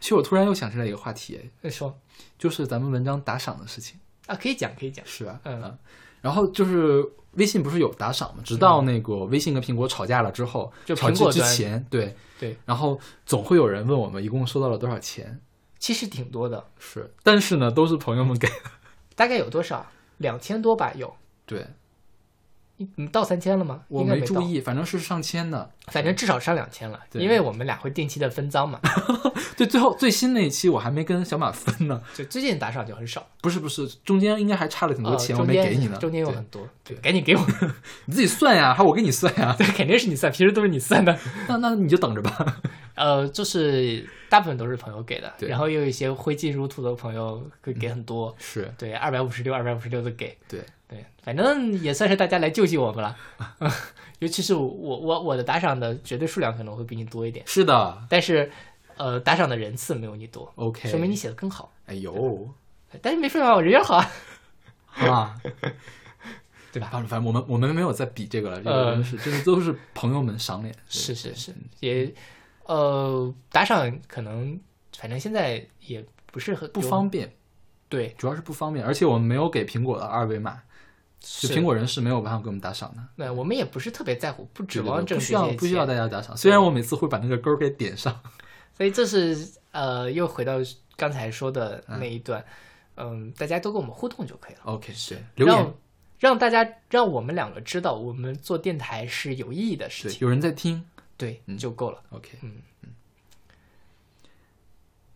[0.00, 1.38] 其实我突然又想起来一个话题，
[1.70, 1.96] 说
[2.38, 5.04] 就是咱们文章打赏的事情，啊，可以讲，可以讲。
[5.06, 5.38] 是吧？
[5.44, 5.78] 嗯啊
[6.22, 8.42] 然后就是微信不是有打赏吗？
[8.44, 15.40] 直到那个微信跟苹果吵架了之后，就苹果之前，对对，然后总会有人问我们一共收到了多少钱，
[15.78, 18.54] 其实挺多的，是，但是呢，都是朋友们给的，
[19.14, 19.86] 大概有多少？
[20.18, 21.14] 两千多吧，有。
[21.46, 21.66] 对
[22.80, 23.82] 你你到三千了吗？
[23.88, 25.70] 我没，注意，反正是上千的。
[25.88, 28.80] 反正至少上两千了，因为我们俩会定期的分赃嘛。
[29.54, 35.98] 对，最后最新那一期我还没跟小马分呢，就最近打赏就很少，不是不是，中间应该还差了挺多呃钱，我没给你呢。
[35.98, 37.44] 中间有很多，对，赶紧给我，
[38.06, 41.18] 你自己算呀，还我给你算呀，对，肯定是你算，平时都是你算的。
[41.48, 42.60] 那那你就等着吧。
[42.94, 45.48] 呃，就是大部分都是朋友给的，对。
[45.48, 48.72] 然后也有一些挥金如土的朋友会给很多，是。
[48.78, 53.16] 对，二百五十六、二百五十六的给，对，对，反正也算是大家来救济我们了。
[54.20, 58.02] 尤其是我我我的打赏的绝对数量可能会比你多一点，是的。
[58.08, 58.50] 但是
[58.96, 61.72] 呃打赏的人次没有你多，，OK，说明你写的更好。
[61.86, 62.48] 哎呦。
[63.00, 64.10] 但是没办法，我人缘好啊，
[64.96, 65.40] 啊，
[66.72, 66.88] 对吧？
[66.90, 72.12] 反正反正我们我们没有在比这个了，这个是这个都是朋友们赏脸，是是是，也
[72.70, 74.60] 呃打赏可能
[74.96, 77.32] 反正现在也不是很不方便，
[77.88, 80.62] 对，主要是不方便，而且我们没有给苹果的二维码，
[81.18, 83.02] 就苹果人是没有办法给我们打赏的。
[83.16, 88.20] 对我们也不是特别在乎，不指望不需要不需要大家打赏，虽然我每次会把那个勾给点上。
[88.76, 89.36] 所以这是
[89.72, 90.54] 呃，又回到
[90.96, 92.42] 刚才说的那一段，
[92.96, 95.56] 嗯，大家都跟我们互动就可以了，OK，是，留言。
[95.56, 95.74] 让
[96.18, 100.84] 让大家让我们两个知道我们做电台是有意义的事，情，有人在听。
[101.20, 101.58] 对，嗯。
[101.58, 102.02] 就够了。
[102.08, 102.62] OK，嗯。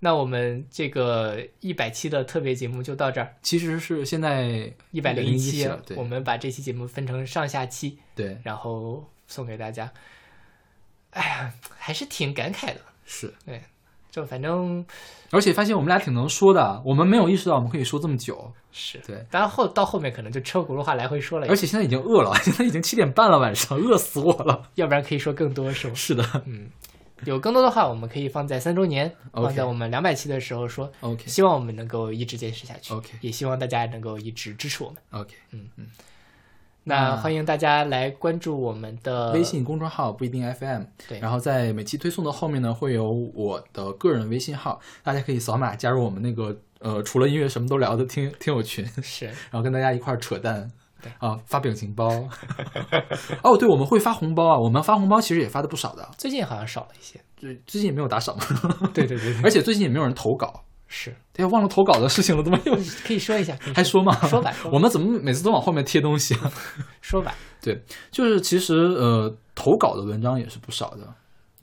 [0.00, 5.96] 那我们这个一百期的特别节目就到这儿，其实是现在一百零101期期了，对。
[5.96, 8.38] 我们把这期节目分成上下期，对。
[8.44, 9.90] 然后送给大家。
[11.12, 13.32] 哎呀，还是挺感慨的，是，
[14.14, 14.86] 就反正
[15.32, 24.70] 而且发现我们俩挺能说的，我们没有意识到我们可以说这么久，是对，当然后到后面可能就车轱辘话来回说了，而且现在已经饿了， 现在已经七点半了，晚上饿死我了。
[24.76, 25.94] 要不然可以说更多，是吗？
[25.98, 26.70] 是的嗯，
[27.24, 30.88] 有更多的话，我们可以放在三周年放在我们两百期的时候说。
[31.00, 34.98] ，OK 希望我们能够一直坚持下去 OK 也希望大家能够一直支持我们。
[35.10, 35.34] OK，
[36.86, 50.70] 那欢迎大家来关注我们的微信公众号不一定 FM，对然后在每期推送的后面呢会有我的个人微信号，大家可以扫码加入我们那个呃除了音乐什么都聊的听听友群，是 然后跟大家一块儿扯淡
[51.02, 51.10] 对。
[51.18, 52.06] 啊，发表情包。
[53.42, 57.18] 哦，对，我们会发红包啊，我们发红包其实也发的不少的，最近好像少了一些。
[57.36, 58.36] 最最近也没有打赏
[58.92, 60.64] 对对对， 而且最近也没有人投稿。
[60.86, 62.74] 是哎呀，忘了投稿的事情了，怎么又
[63.04, 64.14] 可以说一下，还说吗？
[64.28, 66.52] 说吧我们怎么每次都往后面贴东西啊？
[67.00, 67.34] 说吧。
[67.60, 71.14] 对就是其实呃，投稿的文章也是不少的。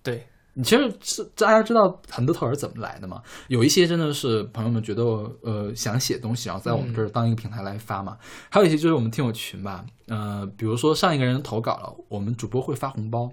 [0.02, 3.22] 对，你其实是大家知道很多头是怎么来的吗？
[3.50, 5.04] 有一些真的是朋友们觉得
[5.44, 8.18] 呃想写东西，然后在我们这儿当一个平台来发嘛。
[8.50, 13.30] 还有一些就是我们听友群吧，呃，比如说上一个人投稿了，我们主播会发红包，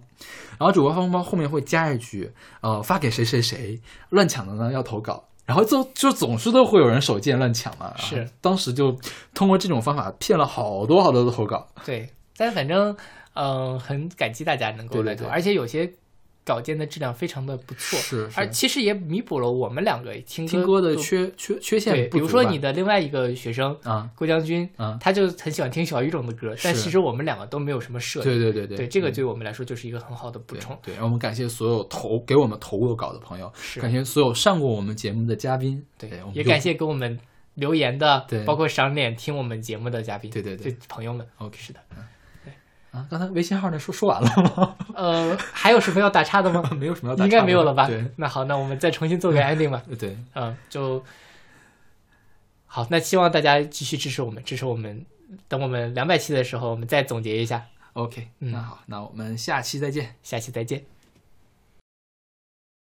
[0.58, 2.30] 然后主播发红包后面会加一句
[2.60, 3.80] 呃发给谁谁谁，
[4.10, 5.24] 乱抢的呢要投稿。
[5.48, 8.28] 然后就就总是都会有人手贱乱抢嘛，是。
[8.42, 8.94] 当时就
[9.32, 12.94] 通过这种方法骗了好多好多的投稿，对，但反正
[13.32, 15.30] 嗯、呃很感激大家能够来投，对对对。
[15.30, 15.90] 而且有些
[16.48, 28.32] 稿件的质量非常的不错，是是而其实也弥补了我们两个听听歌的缺缺缺陷对，比如说你的另外一个学生啊郭将军，啊，他就很喜欢听小语种的歌，但其实我们两个都没有什么涉猎。
[28.32, 30.78] 对对对对，对，这个嗯对我们来说就是一个很好的补对充。
[30.82, 37.18] 对，我们感谢所有投给我们投过稿的朋友，是感谢所有上过我们节目的嘉宾，对也感谢给我们
[37.54, 41.26] 留言的，对包括赏脸听我们节目的嘉宾，对对对朋友们。
[41.38, 41.80] OK 是的，
[42.98, 43.06] 啊。
[43.10, 44.76] 刚才微信号那说说完了吗？
[44.94, 46.62] 呃，还有什么要打岔的吗？
[46.78, 47.86] 没有什么要打应岔应该没有了吧？
[47.86, 49.82] 对那好，那我们再重新做个 ending 吧。
[49.98, 51.04] 对，嗯，就
[52.66, 52.86] 好。
[52.90, 55.04] 那希望大家继续支持我们，支持我们。
[55.46, 57.66] 等我们两百期的时候，我们再总结一下。
[57.92, 60.14] OK，嗯那好，那我们下期再见。
[60.22, 60.97] 下期再见。